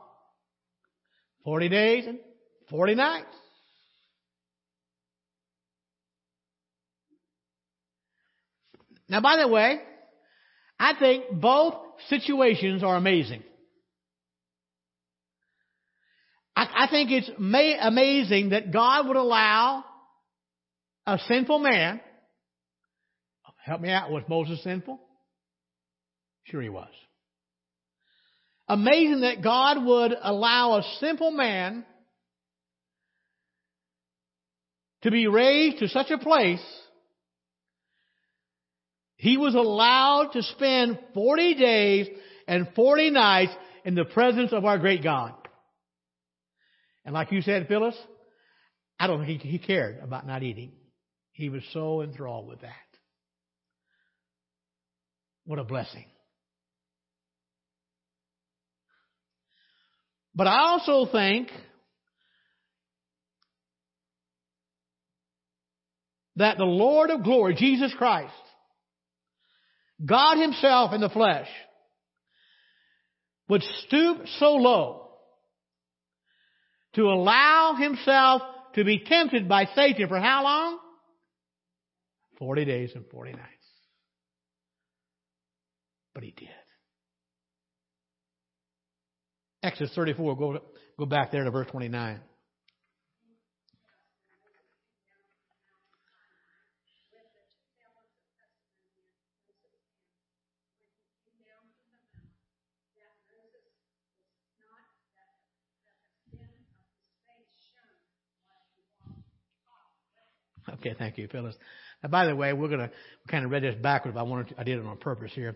40 1.44 1.68
days 1.68 2.06
and 2.06 2.18
40 2.70 2.94
nights. 2.94 3.26
Now, 9.08 9.20
by 9.20 9.36
the 9.36 9.48
way, 9.48 9.78
I 10.78 10.94
think 10.98 11.24
both 11.32 11.74
situations 12.08 12.82
are 12.82 12.96
amazing. 12.96 13.42
I, 16.54 16.84
I 16.84 16.86
think 16.90 17.10
it's 17.10 17.30
ma- 17.38 17.78
amazing 17.80 18.50
that 18.50 18.72
God 18.72 19.08
would 19.08 19.16
allow 19.16 19.84
a 21.06 21.18
sinful 21.26 21.60
man 21.60 22.00
Help 23.68 23.82
me 23.82 23.90
out. 23.90 24.10
Was 24.10 24.24
Moses 24.28 24.62
sinful? 24.64 24.98
Sure 26.44 26.62
he 26.62 26.70
was. 26.70 26.88
Amazing 28.66 29.20
that 29.20 29.42
God 29.42 29.84
would 29.84 30.14
allow 30.22 30.78
a 30.78 30.82
simple 31.00 31.30
man 31.30 31.84
to 35.02 35.10
be 35.10 35.26
raised 35.26 35.80
to 35.80 35.88
such 35.88 36.10
a 36.10 36.16
place. 36.16 36.64
He 39.16 39.36
was 39.36 39.54
allowed 39.54 40.30
to 40.32 40.42
spend 40.42 40.98
40 41.12 41.54
days 41.56 42.08
and 42.46 42.68
40 42.74 43.10
nights 43.10 43.52
in 43.84 43.94
the 43.94 44.06
presence 44.06 44.52
of 44.54 44.64
our 44.64 44.78
great 44.78 45.02
God. 45.02 45.34
And 47.04 47.12
like 47.12 47.32
you 47.32 47.42
said, 47.42 47.68
Phyllis, 47.68 47.96
I 48.98 49.08
don't 49.08 49.26
think 49.26 49.42
he 49.42 49.58
cared 49.58 49.98
about 50.02 50.26
not 50.26 50.42
eating. 50.42 50.72
He 51.32 51.50
was 51.50 51.62
so 51.74 52.00
enthralled 52.00 52.48
with 52.48 52.62
that. 52.62 52.87
What 55.48 55.58
a 55.58 55.64
blessing. 55.64 56.04
But 60.34 60.46
I 60.46 60.58
also 60.58 61.10
think 61.10 61.48
that 66.36 66.58
the 66.58 66.64
Lord 66.64 67.08
of 67.08 67.24
glory, 67.24 67.54
Jesus 67.54 67.94
Christ, 67.96 68.34
God 70.04 70.36
Himself 70.36 70.92
in 70.92 71.00
the 71.00 71.08
flesh, 71.08 71.48
would 73.48 73.62
stoop 73.86 74.26
so 74.38 74.52
low 74.52 75.08
to 76.96 77.04
allow 77.04 77.74
Himself 77.74 78.42
to 78.74 78.84
be 78.84 78.98
tempted 78.98 79.48
by 79.48 79.64
Satan 79.74 80.08
for 80.08 80.20
how 80.20 80.42
long? 80.42 80.78
40 82.38 82.66
days 82.66 82.90
and 82.94 83.06
40 83.10 83.32
nights. 83.32 83.57
But 86.18 86.24
he 86.24 86.32
did. 86.32 86.48
Exodus 89.62 89.94
34, 89.94 90.36
go, 90.36 90.58
go 90.98 91.06
back 91.06 91.30
there 91.30 91.44
to 91.44 91.50
verse 91.52 91.68
29. 91.70 92.18
Okay, 110.74 110.94
thank 110.98 111.16
you, 111.16 111.28
Phyllis. 111.30 111.54
Now, 112.02 112.08
by 112.10 112.26
the 112.26 112.36
way, 112.36 112.52
we're 112.52 112.68
going 112.68 112.80
to 112.80 112.90
kind 113.28 113.44
of 113.44 113.50
read 113.50 113.62
this 113.62 113.74
backwards. 113.74 114.16
I 114.16 114.22
wanted 114.22 114.48
to, 114.48 114.60
I 114.60 114.64
did 114.64 114.78
it 114.78 114.86
on 114.86 114.96
purpose 114.98 115.32
here. 115.34 115.54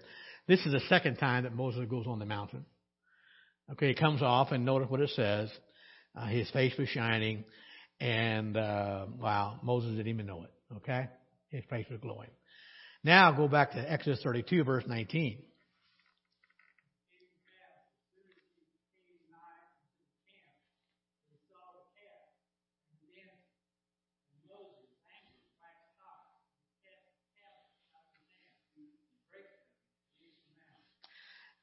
This 0.48 0.60
is 0.66 0.72
the 0.72 0.80
second 0.88 1.16
time 1.16 1.44
that 1.44 1.54
Moses 1.54 1.86
goes 1.88 2.06
on 2.06 2.18
the 2.18 2.26
mountain. 2.26 2.64
Okay, 3.72 3.88
he 3.88 3.94
comes 3.94 4.22
off 4.22 4.52
and 4.52 4.64
notice 4.64 4.90
what 4.90 5.00
it 5.00 5.10
says. 5.10 5.50
Uh, 6.16 6.26
his 6.26 6.50
face 6.50 6.72
was 6.78 6.88
shining, 6.88 7.44
and 8.00 8.56
uh, 8.56 9.06
wow, 9.18 9.60
Moses 9.62 9.92
didn't 9.92 10.08
even 10.08 10.26
know 10.26 10.42
it. 10.42 10.50
Okay, 10.78 11.08
his 11.50 11.64
face 11.70 11.86
was 11.90 12.00
glowing. 12.00 12.28
Now 13.04 13.32
go 13.32 13.48
back 13.48 13.72
to 13.72 13.92
Exodus 13.92 14.20
32, 14.22 14.64
verse 14.64 14.84
19. 14.86 15.38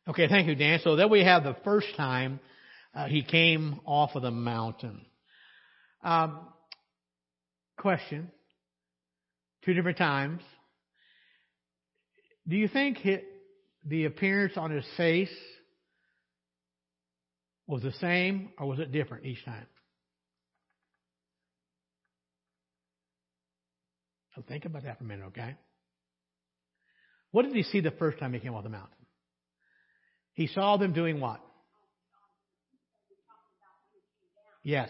Okay, 0.09 0.27
thank 0.27 0.47
you, 0.47 0.55
Dan. 0.55 0.79
So 0.83 0.95
then 0.95 1.11
we 1.11 1.23
have 1.23 1.43
the 1.43 1.55
first 1.63 1.87
time 1.95 2.39
uh, 2.95 3.05
he 3.05 3.21
came 3.21 3.79
off 3.85 4.15
of 4.15 4.23
the 4.23 4.31
mountain. 4.31 5.05
Um, 6.03 6.47
question. 7.77 8.31
Two 9.63 9.73
different 9.73 9.99
times. 9.99 10.41
Do 12.47 12.55
you 12.55 12.67
think 12.67 12.97
the 13.85 14.05
appearance 14.05 14.53
on 14.57 14.71
his 14.71 14.85
face 14.97 15.29
was 17.67 17.83
the 17.83 17.93
same 18.01 18.49
or 18.57 18.65
was 18.65 18.79
it 18.79 18.91
different 18.91 19.25
each 19.25 19.45
time? 19.45 19.67
So 24.33 24.41
think 24.47 24.65
about 24.65 24.83
that 24.85 24.97
for 24.97 25.03
a 25.03 25.07
minute, 25.07 25.25
okay? 25.27 25.55
What 27.29 27.43
did 27.43 27.53
he 27.53 27.61
see 27.61 27.81
the 27.81 27.91
first 27.91 28.17
time 28.17 28.33
he 28.33 28.39
came 28.39 28.55
off 28.55 28.63
the 28.63 28.69
mountain? 28.69 28.98
He 30.33 30.47
saw 30.47 30.77
them 30.77 30.93
doing 30.93 31.19
what? 31.19 31.41
Yes. 34.63 34.89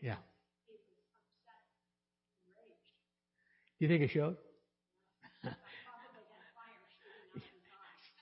Yeah. 0.00 0.16
You 3.78 3.88
think 3.88 4.02
it 4.02 4.10
showed? 4.10 4.36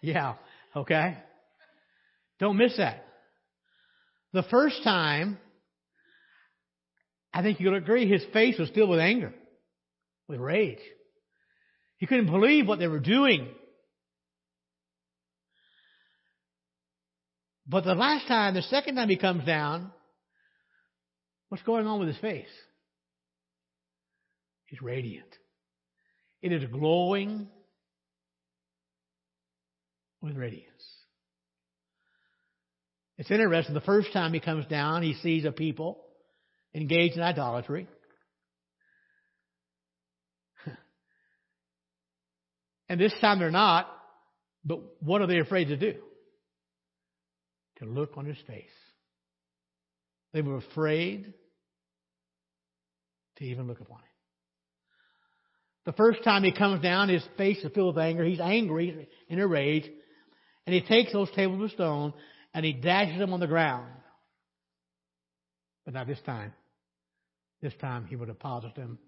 yeah. 0.01 0.35
Okay. 0.75 1.17
Don't 2.39 2.57
miss 2.57 2.77
that. 2.77 3.05
The 4.33 4.45
first 4.45 4.83
time, 4.85 5.39
I 7.33 7.43
think 7.43 7.61
you'll 7.61 7.77
agree, 7.77 8.09
his 8.09 8.25
face 8.33 8.59
was 8.59 8.71
filled 8.71 8.91
with 8.91 9.01
anger, 9.01 9.35
with 10.29 10.41
rage. 10.41 10.79
He 11.99 12.07
couldn't 12.07 12.31
believe 12.31 12.67
what 12.67 12.79
they 12.79 12.89
were 12.89 13.01
doing. 13.01 13.49
But 17.71 17.85
the 17.85 17.95
last 17.95 18.27
time, 18.27 18.55
the 18.55 18.63
second 18.63 18.97
time 18.97 19.09
he 19.09 19.17
comes 19.17 19.45
down, 19.47 19.93
what's 21.49 21.63
going 21.63 21.87
on 21.87 22.01
with 22.01 22.09
his 22.09 22.19
face? 22.19 22.49
He's 24.67 24.83
radiant. 24.83 25.29
It 26.43 26.51
is 26.53 26.65
glowing 26.65 27.47
with 30.21 30.37
radiance. 30.37 30.67
It's 33.19 33.31
interesting. 33.31 33.75
The 33.75 33.81
first 33.83 34.13
time 34.13 34.33
he 34.33 34.41
comes 34.41 34.67
down, 34.67 35.05
he 35.05 35.15
sees 35.15 35.45
a 35.45 35.53
people 35.53 36.01
engaged 36.75 37.15
in 37.17 37.23
idolatry. 37.23 37.87
and 42.89 43.01
this 43.01 43.15
time 43.21 43.39
they're 43.39 43.53
not, 43.53 43.87
but 44.65 44.81
what 45.01 45.21
are 45.21 45.29
they 45.29 45.39
afraid 45.39 45.67
to 45.67 45.77
do? 45.77 46.01
To 47.81 47.87
look 47.87 48.17
on 48.17 48.25
his 48.25 48.39
face. 48.47 48.65
They 50.33 50.43
were 50.43 50.59
afraid 50.59 51.35
to 53.37 53.45
even 53.45 53.67
look 53.67 53.81
upon 53.81 53.99
him. 53.99 54.05
The 55.87 55.93
first 55.93 56.23
time 56.23 56.45
he 56.45 56.53
comes 56.53 56.83
down, 56.83 57.09
his 57.09 57.25
face 57.37 57.59
is 57.65 57.73
filled 57.75 57.97
with 57.97 58.05
anger. 58.05 58.23
He's 58.23 58.41
angry, 58.41 59.09
in 59.29 59.41
a 59.41 59.47
rage. 59.47 59.91
And 60.67 60.75
he 60.75 60.83
takes 60.83 61.13
those 61.13 61.31
tables 61.33 61.65
of 61.65 61.71
stone 61.73 62.13
and 62.55 62.65
he 62.65 62.73
dashes 62.73 63.19
them 63.19 63.33
on 63.33 63.41
the 63.41 63.47
ground. 63.47 63.91
But 65.85 65.95
not 65.95 66.07
this 66.07 66.21
time. 66.25 66.53
This 67.63 67.73
time 67.81 68.07
he 68.07 68.17
would 68.17 68.29
deposit 68.29 68.75
them 68.77 68.99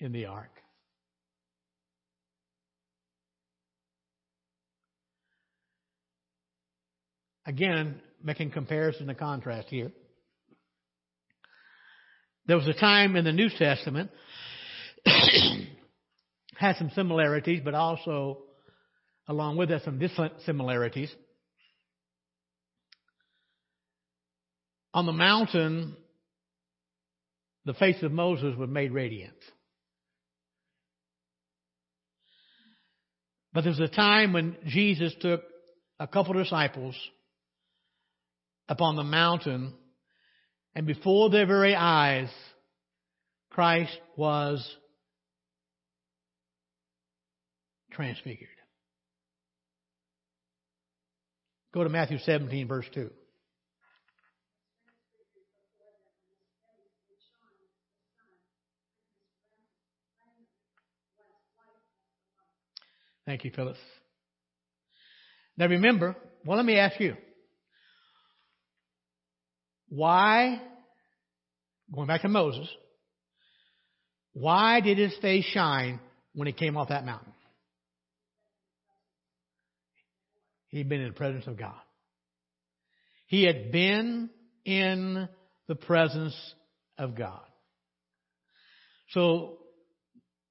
in 0.00 0.12
the 0.12 0.26
ark. 0.26 0.50
Again, 7.48 8.02
making 8.22 8.50
comparison 8.50 9.08
and 9.08 9.18
contrast 9.18 9.68
here. 9.70 9.90
There 12.46 12.58
was 12.58 12.68
a 12.68 12.74
time 12.74 13.16
in 13.16 13.24
the 13.24 13.32
New 13.32 13.48
Testament 13.48 14.10
has 16.58 16.76
some 16.76 16.90
similarities, 16.94 17.62
but 17.64 17.72
also 17.72 18.42
along 19.28 19.56
with 19.56 19.70
that 19.70 19.82
some 19.84 19.98
dissimilarities. 19.98 21.10
On 24.92 25.06
the 25.06 25.12
mountain, 25.12 25.96
the 27.64 27.72
face 27.72 28.02
of 28.02 28.12
Moses 28.12 28.56
was 28.58 28.68
made 28.68 28.92
radiant. 28.92 29.38
But 33.54 33.62
there 33.62 33.70
was 33.70 33.80
a 33.80 33.88
time 33.88 34.34
when 34.34 34.54
Jesus 34.66 35.14
took 35.18 35.40
a 35.98 36.06
couple 36.06 36.36
of 36.36 36.44
disciples 36.44 36.94
upon 38.68 38.96
the 38.96 39.04
mountain, 39.04 39.74
and 40.74 40.86
before 40.86 41.30
their 41.30 41.46
very 41.46 41.74
eyes, 41.74 42.28
Christ 43.50 43.98
was 44.16 44.76
transfigured. 47.90 48.48
Go 51.72 51.84
to 51.84 51.90
Matthew 51.90 52.18
17, 52.18 52.68
verse 52.68 52.86
2. 52.94 53.10
Thank 63.26 63.44
you, 63.44 63.50
Phyllis. 63.54 63.76
Now 65.58 65.66
remember, 65.66 66.16
well, 66.46 66.56
let 66.56 66.64
me 66.64 66.78
ask 66.78 66.98
you. 66.98 67.14
Why, 69.88 70.60
going 71.92 72.06
back 72.06 72.22
to 72.22 72.28
Moses, 72.28 72.68
why 74.32 74.80
did 74.80 74.98
his 74.98 75.16
face 75.20 75.44
shine 75.44 76.00
when 76.34 76.46
he 76.46 76.52
came 76.52 76.76
off 76.76 76.88
that 76.88 77.04
mountain? 77.04 77.32
He'd 80.68 80.88
been 80.88 81.00
in 81.00 81.08
the 81.08 81.14
presence 81.14 81.46
of 81.46 81.56
God. 81.56 81.80
He 83.26 83.44
had 83.44 83.72
been 83.72 84.30
in 84.64 85.28
the 85.66 85.74
presence 85.74 86.34
of 86.98 87.14
God. 87.14 87.40
So 89.10 89.58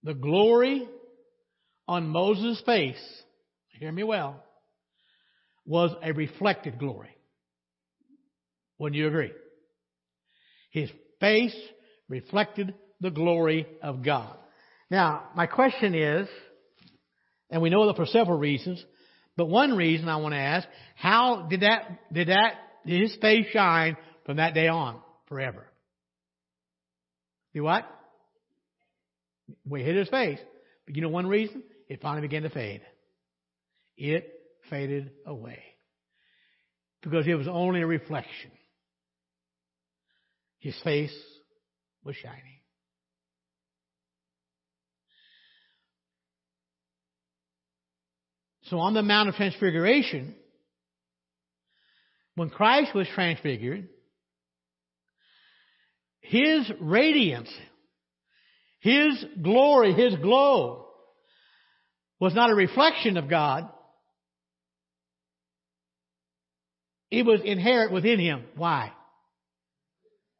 the 0.04 0.14
glory 0.14 0.88
on 1.88 2.08
Moses' 2.08 2.62
face, 2.66 2.96
hear 3.80 3.92
me 3.92 4.04
well, 4.04 4.44
was 5.66 5.92
a 6.04 6.14
reflected 6.14 6.80
glory. 6.80 7.16
Wouldn't 8.80 8.97
you 8.97 9.07
agree? 9.07 9.32
His 10.71 10.89
face 11.19 11.55
reflected 12.09 12.73
the 13.01 13.11
glory 13.11 13.67
of 13.82 14.03
God. 14.03 14.36
Now, 14.89 15.30
my 15.36 15.45
question 15.47 15.95
is, 15.95 16.28
and 17.49 17.61
we 17.61 17.69
know 17.69 17.88
that 17.88 17.95
for 17.95 18.05
several 18.05 18.38
reasons, 18.38 18.84
but 19.36 19.45
one 19.45 19.75
reason 19.75 20.09
I 20.09 20.17
want 20.17 20.34
to 20.34 20.39
ask, 20.39 20.67
how 20.95 21.47
did 21.49 21.61
that, 21.61 22.11
did 22.11 22.30
that, 22.30 22.53
did 22.86 23.01
his 23.01 23.15
face 23.21 23.45
shine 23.51 23.97
from 24.25 24.38
that 24.38 24.53
day 24.53 24.67
on 24.67 24.99
forever? 25.28 25.67
See 27.53 27.59
what? 27.59 27.86
We 29.67 29.84
hit 29.84 29.95
his 29.95 30.09
face. 30.09 30.39
But 30.86 30.95
you 30.95 31.01
know 31.01 31.09
one 31.09 31.28
reason? 31.28 31.63
It 31.88 32.01
finally 32.01 32.21
began 32.21 32.43
to 32.43 32.49
fade. 32.49 32.82
It 33.97 34.34
faded 34.69 35.11
away. 35.25 35.59
Because 37.01 37.28
it 37.28 37.36
was 37.36 37.47
only 37.47 37.82
a 37.82 37.88
reflection. 37.88 38.51
His 40.60 40.76
face 40.84 41.16
was 42.03 42.16
shining. 42.16 42.41
So 48.64 48.80
on 48.80 48.93
the 48.93 49.03
Mount 49.03 49.30
of 49.30 49.36
Transfiguration, 49.36 50.36
when 52.36 52.49
Christ 52.49 52.93
was 52.93 53.08
transfigured, 53.14 53.88
his 56.28 56.70
radiance, 56.82 57.49
His 58.80 59.26
glory, 59.41 59.93
His 59.93 60.16
glow 60.16 60.88
was 62.20 62.36
not 62.36 62.49
a 62.49 62.55
reflection 62.55 63.16
of 63.16 63.30
God. 63.30 63.70
It 67.10 67.26
was 67.26 67.39
inherent 67.45 67.93
within 67.93 68.20
Him. 68.20 68.43
Why? 68.55 68.91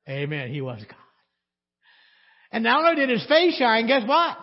Amen. 0.08 0.52
He 0.52 0.62
was 0.62 0.80
God. 0.80 0.96
And 2.52 2.64
not 2.64 2.86
only 2.86 3.06
did 3.06 3.10
His 3.10 3.28
face 3.28 3.58
shine, 3.58 3.88
guess 3.88 4.08
what? 4.08 4.38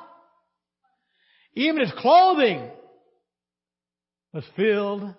Even 1.54 1.80
His 1.80 1.92
clothing 1.98 2.68
was 4.32 4.44
filled 4.56 5.14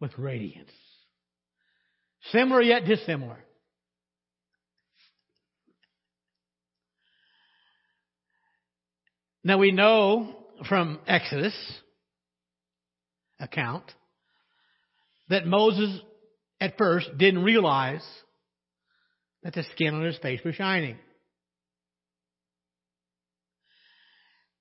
with 0.00 0.18
radiance. 0.18 0.70
Similar 2.32 2.62
yet 2.62 2.84
dissimilar. 2.84 3.38
Now 9.44 9.56
we 9.58 9.72
know 9.72 10.36
from 10.68 10.98
Exodus 11.06 11.54
account 13.40 13.84
that 15.28 15.46
Moses 15.46 16.00
at 16.60 16.76
first 16.76 17.08
didn't 17.16 17.44
realize 17.44 18.02
that 19.48 19.54
the 19.54 19.62
skin 19.72 19.94
on 19.94 20.04
his 20.04 20.18
face 20.18 20.42
was 20.44 20.56
shining. 20.56 20.98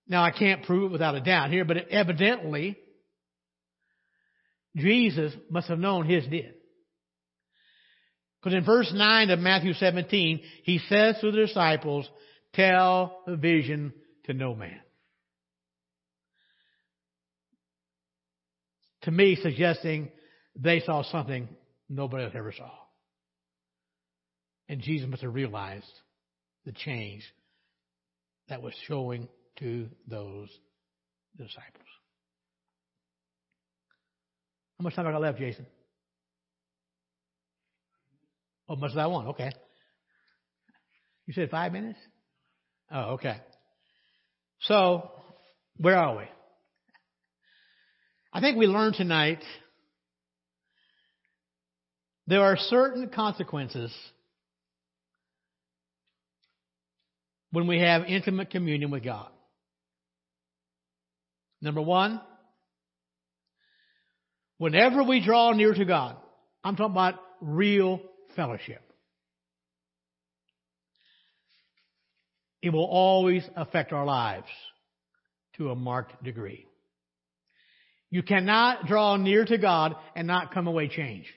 Now 0.07 0.23
I 0.23 0.31
can't 0.31 0.63
prove 0.63 0.85
it 0.85 0.93
without 0.93 1.13
a 1.13 1.19
doubt 1.19 1.51
here, 1.51 1.65
but 1.65 1.89
evidently 1.89 2.77
Jesus 4.77 5.33
must 5.49 5.67
have 5.67 5.77
known 5.77 6.05
his 6.05 6.25
did. 6.27 6.53
Because 8.39 8.57
in 8.57 8.63
verse 8.63 8.89
9 8.93 9.29
of 9.29 9.39
Matthew 9.39 9.73
17, 9.73 10.39
he 10.63 10.79
says 10.87 11.17
to 11.19 11.31
the 11.31 11.47
disciples, 11.47 12.09
tell 12.53 13.23
the 13.27 13.35
vision 13.35 13.91
to 14.23 14.33
no 14.33 14.55
man. 14.55 14.79
To 19.01 19.11
me, 19.11 19.35
suggesting 19.35 20.11
they 20.55 20.79
saw 20.79 21.03
something 21.03 21.49
nobody 21.89 22.23
else 22.23 22.33
ever 22.37 22.53
saw. 22.57 22.71
And 24.69 24.81
Jesus 24.81 25.07
must 25.09 25.21
have 25.21 25.33
realized 25.33 25.85
the 26.65 26.71
change 26.71 27.23
that 28.49 28.61
was 28.61 28.73
showing 28.87 29.27
to 29.59 29.87
those 30.07 30.49
disciples. 31.37 31.87
How 34.77 34.83
much 34.83 34.95
time 34.95 35.07
I 35.07 35.11
got 35.11 35.21
left, 35.21 35.39
Jason? 35.39 35.65
Oh, 38.69 38.75
much 38.75 38.91
as 38.91 38.97
I 38.97 39.07
want. 39.07 39.29
Okay. 39.29 39.51
You 41.25 41.33
said 41.33 41.49
five 41.49 41.71
minutes? 41.71 41.99
Oh, 42.91 43.13
okay. 43.13 43.37
So, 44.61 45.11
where 45.77 45.97
are 45.97 46.17
we? 46.17 46.23
I 48.33 48.41
think 48.41 48.57
we 48.57 48.67
learned 48.67 48.95
tonight 48.95 49.43
there 52.27 52.41
are 52.41 52.57
certain 52.57 53.09
consequences 53.09 53.91
when 57.51 57.67
we 57.67 57.79
have 57.79 58.03
intimate 58.05 58.49
communion 58.49 58.91
with 58.91 59.03
God. 59.03 59.29
Number 61.61 61.81
one, 61.81 62.21
whenever 64.57 65.03
we 65.03 65.23
draw 65.23 65.53
near 65.53 65.73
to 65.73 65.85
God, 65.85 66.17
I'm 66.63 66.75
talking 66.75 66.91
about 66.91 67.15
real 67.41 68.01
fellowship. 68.35 68.81
It 72.61 72.71
will 72.71 72.85
always 72.85 73.43
affect 73.55 73.93
our 73.93 74.05
lives 74.05 74.47
to 75.57 75.71
a 75.71 75.75
marked 75.75 76.23
degree. 76.23 76.65
You 78.09 78.23
cannot 78.23 78.87
draw 78.87 79.17
near 79.17 79.45
to 79.45 79.57
God 79.57 79.95
and 80.15 80.27
not 80.27 80.53
come 80.53 80.67
away 80.67 80.87
changed. 80.87 81.29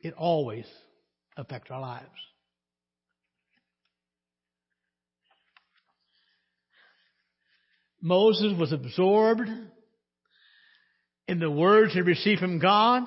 It 0.00 0.14
always 0.14 0.66
affects 1.36 1.70
our 1.70 1.80
lives. 1.80 2.06
Moses 8.02 8.58
was 8.58 8.72
absorbed 8.72 9.48
in 11.28 11.38
the 11.38 11.50
words 11.50 11.94
he 11.94 12.00
received 12.00 12.40
from 12.40 12.58
God 12.58 13.04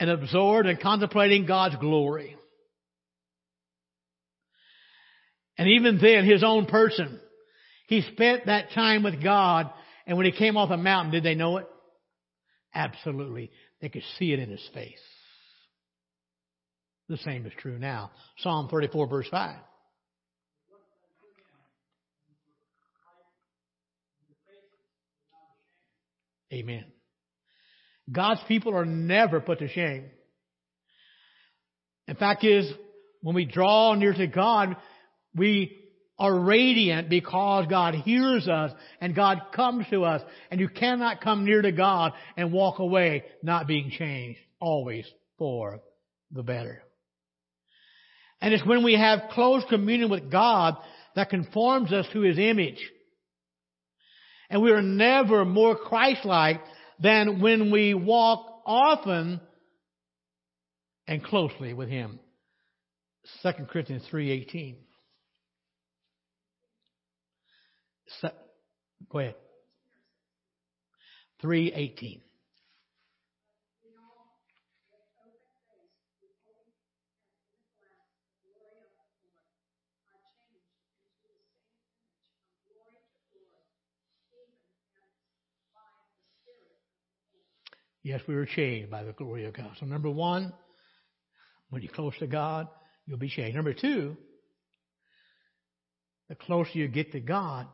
and 0.00 0.10
absorbed 0.10 0.68
in 0.68 0.76
contemplating 0.78 1.46
God's 1.46 1.76
glory. 1.76 2.36
And 5.56 5.68
even 5.68 5.98
then, 5.98 6.24
his 6.24 6.42
own 6.42 6.66
person, 6.66 7.20
he 7.86 8.02
spent 8.12 8.46
that 8.46 8.72
time 8.72 9.02
with 9.04 9.22
God, 9.22 9.70
and 10.06 10.16
when 10.16 10.26
he 10.26 10.32
came 10.32 10.56
off 10.56 10.70
the 10.70 10.76
mountain, 10.76 11.12
did 11.12 11.22
they 11.22 11.34
know 11.34 11.58
it? 11.58 11.66
Absolutely. 12.74 13.50
They 13.80 13.88
could 13.88 14.02
see 14.18 14.32
it 14.32 14.38
in 14.38 14.50
his 14.50 14.68
face. 14.74 14.98
The 17.08 17.18
same 17.18 17.44
is 17.46 17.52
true 17.58 17.78
now. 17.78 18.10
Psalm 18.38 18.68
34 18.68 19.06
verse 19.06 19.28
5. 19.30 19.56
Amen. 26.52 26.84
God's 28.10 28.40
people 28.48 28.76
are 28.76 28.84
never 28.84 29.40
put 29.40 29.60
to 29.60 29.68
shame. 29.68 30.06
In 32.08 32.16
fact 32.16 32.44
is, 32.44 32.70
when 33.22 33.34
we 33.34 33.44
draw 33.44 33.94
near 33.94 34.12
to 34.12 34.26
God, 34.26 34.76
we 35.34 35.80
are 36.18 36.38
radiant 36.38 37.08
because 37.08 37.66
God 37.68 37.94
hears 37.94 38.48
us 38.48 38.72
and 39.00 39.14
God 39.14 39.40
comes 39.54 39.86
to 39.90 40.04
us 40.04 40.22
and 40.50 40.60
you 40.60 40.68
cannot 40.68 41.20
come 41.20 41.44
near 41.44 41.62
to 41.62 41.72
God 41.72 42.12
and 42.36 42.52
walk 42.52 42.78
away 42.78 43.24
not 43.42 43.66
being 43.66 43.90
changed. 43.90 44.40
Always 44.60 45.06
for 45.38 45.80
the 46.30 46.42
better. 46.42 46.82
And 48.40 48.52
it's 48.52 48.66
when 48.66 48.84
we 48.84 48.94
have 48.94 49.30
close 49.32 49.62
communion 49.68 50.10
with 50.10 50.30
God 50.30 50.76
that 51.14 51.30
conforms 51.30 51.92
us 51.92 52.06
to 52.12 52.20
His 52.20 52.38
image. 52.38 52.78
And 54.50 54.60
we 54.62 54.72
are 54.72 54.82
never 54.82 55.44
more 55.44 55.76
Christ-like 55.76 56.60
than 56.98 57.40
when 57.40 57.70
we 57.70 57.94
walk 57.94 58.62
often 58.66 59.40
and 61.06 61.24
closely 61.24 61.72
with 61.72 61.88
Him. 61.88 62.18
2 63.42 63.52
Corinthians 63.70 64.04
3.18. 64.12 64.76
Go 69.10 69.18
ahead. 69.18 69.34
318. 71.40 72.20
Yes, 88.02 88.20
we 88.26 88.34
were 88.34 88.46
changed 88.46 88.90
by 88.90 89.02
the 89.04 89.12
glory 89.12 89.44
of 89.44 89.54
God. 89.54 89.72
So 89.78 89.86
number 89.86 90.10
one, 90.10 90.52
when 91.68 91.82
you're 91.82 91.92
close 91.92 92.16
to 92.18 92.26
God, 92.26 92.66
you'll 93.06 93.18
be 93.18 93.28
changed. 93.28 93.56
Number 93.56 93.74
two, 93.74 94.16
the 96.28 96.34
closer 96.34 96.70
you 96.74 96.88
get 96.88 97.12
to 97.12 97.20
God, 97.20 97.66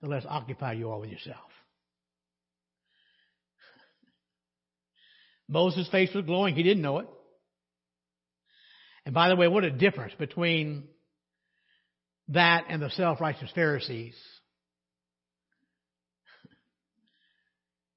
the 0.00 0.08
less 0.08 0.24
occupied 0.26 0.78
you 0.78 0.90
are 0.90 0.98
with 0.98 1.10
yourself. 1.10 1.36
Moses' 5.48 5.88
face 5.90 6.14
was 6.14 6.24
glowing. 6.24 6.54
He 6.54 6.62
didn't 6.62 6.82
know 6.82 6.98
it. 7.00 7.08
And 9.04 9.14
by 9.14 9.28
the 9.28 9.36
way, 9.36 9.48
what 9.48 9.64
a 9.64 9.70
difference 9.70 10.14
between 10.18 10.84
that 12.28 12.66
and 12.68 12.80
the 12.80 12.90
self-righteous 12.90 13.50
Pharisees. 13.54 14.14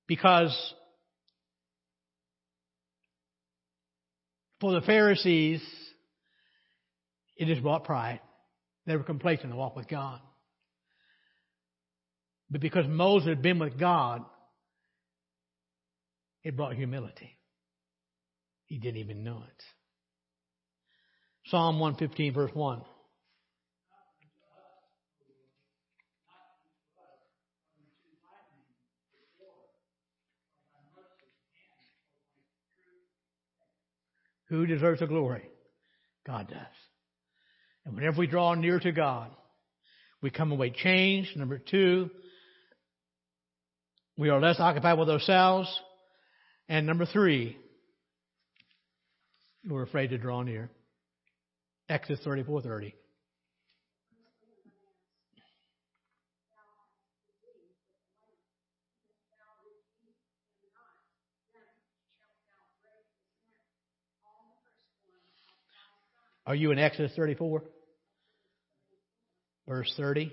Because 0.07 0.73
for 4.63 4.71
the 4.71 4.85
Pharisees, 4.85 5.61
it 7.35 7.47
just 7.47 7.61
brought 7.61 7.83
pride. 7.83 8.21
They 8.85 8.95
were 8.95 9.03
complacent 9.03 9.49
the 9.49 9.57
walk 9.57 9.75
with 9.75 9.89
God. 9.89 10.21
But 12.49 12.61
because 12.61 12.85
Moses 12.87 13.27
had 13.27 13.41
been 13.41 13.59
with 13.59 13.77
God, 13.77 14.23
it 16.45 16.55
brought 16.55 16.75
humility. 16.75 17.37
He 18.63 18.77
didn't 18.77 19.01
even 19.01 19.25
know 19.25 19.43
it. 19.45 19.63
Psalm 21.47 21.81
115, 21.81 22.33
verse 22.33 22.51
1. 22.53 22.83
Who 34.53 34.67
deserves 34.67 34.99
the 34.99 35.07
glory? 35.07 35.49
God 36.27 36.47
does. 36.47 36.59
And 37.85 37.95
whenever 37.95 38.19
we 38.19 38.27
draw 38.27 38.53
near 38.53 38.79
to 38.79 38.91
God, 38.91 39.31
we 40.21 40.29
come 40.29 40.51
away 40.51 40.69
changed. 40.69 41.35
Number 41.35 41.57
two, 41.57 42.11
we 44.15 44.29
are 44.29 44.39
less 44.39 44.59
occupied 44.59 44.99
with 44.99 45.09
ourselves. 45.09 45.67
And 46.69 46.85
number 46.85 47.07
three, 47.07 47.57
we're 49.67 49.81
afraid 49.81 50.11
to 50.11 50.19
draw 50.19 50.43
near. 50.43 50.69
Exodus 51.89 52.23
34:30. 52.23 52.93
Are 66.45 66.55
you 66.55 66.71
in 66.71 66.79
Exodus 66.79 67.13
34? 67.15 67.63
Verse 69.65 69.93
30? 69.95 70.31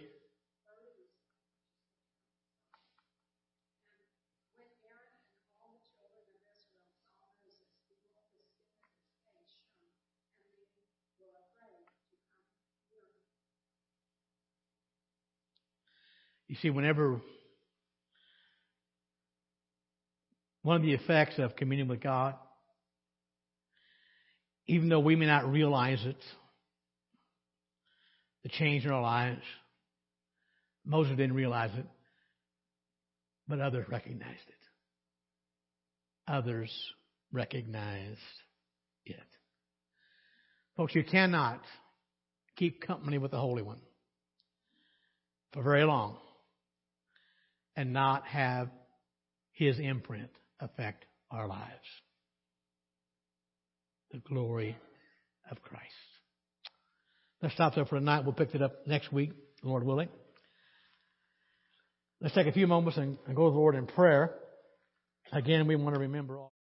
You 16.49 16.57
see, 16.57 16.71
whenever 16.71 17.21
one 20.63 20.75
of 20.75 20.83
the 20.83 20.95
effects 20.95 21.39
of 21.39 21.55
communion 21.55 21.87
with 21.87 22.01
God 22.01 22.35
even 24.71 24.89
though 24.89 25.01
we 25.01 25.17
may 25.17 25.27
not 25.27 25.51
realize 25.51 25.99
it, 26.07 26.17
the 28.45 28.49
change 28.49 28.85
in 28.85 28.93
our 28.93 29.03
lives. 29.03 29.43
Moses 30.87 31.17
didn't 31.17 31.35
realize 31.35 31.73
it, 31.77 31.87
but 33.49 33.59
others 33.59 33.85
recognized 33.91 34.47
it. 34.47 36.31
Others 36.33 36.71
recognized 37.33 38.21
it. 39.05 39.17
Folks, 40.77 40.95
you 40.95 41.03
cannot 41.03 41.61
keep 42.55 42.81
company 42.87 43.19
with 43.19 43.33
the 43.33 43.41
Holy 43.41 43.63
One 43.63 43.81
for 45.53 45.65
very 45.65 45.83
long 45.83 46.17
and 47.75 47.93
not 47.93 48.25
have 48.29 48.69
His 49.51 49.81
imprint 49.81 50.31
affect 50.61 51.07
our 51.29 51.49
lives 51.49 51.89
the 54.13 54.19
glory 54.19 54.77
of 55.51 55.61
Christ. 55.63 55.85
Let's 57.43 57.55
stop 57.55 57.75
there 57.75 57.87
for 57.87 57.99
tonight. 57.99 58.25
We'll 58.25 58.35
pick 58.35 58.55
it 58.55 58.63
up 58.63 58.87
next 58.87 59.13
week, 59.13 59.33
Lord 59.63 59.85
willing. 59.85 60.09
Let's 62.21 62.35
take 62.35 62.47
a 62.47 62.53
few 62.53 62.67
moments 62.67 62.99
and, 62.99 63.17
go 63.35 63.49
to 63.49 63.53
the 63.53 63.59
Lord 63.59 63.75
in 63.75 63.87
prayer. 63.87 64.35
Again, 65.33 65.67
we 65.67 65.77
want 65.77 65.95
to 65.95 66.01
remember 66.01 66.39
all. 66.39 66.53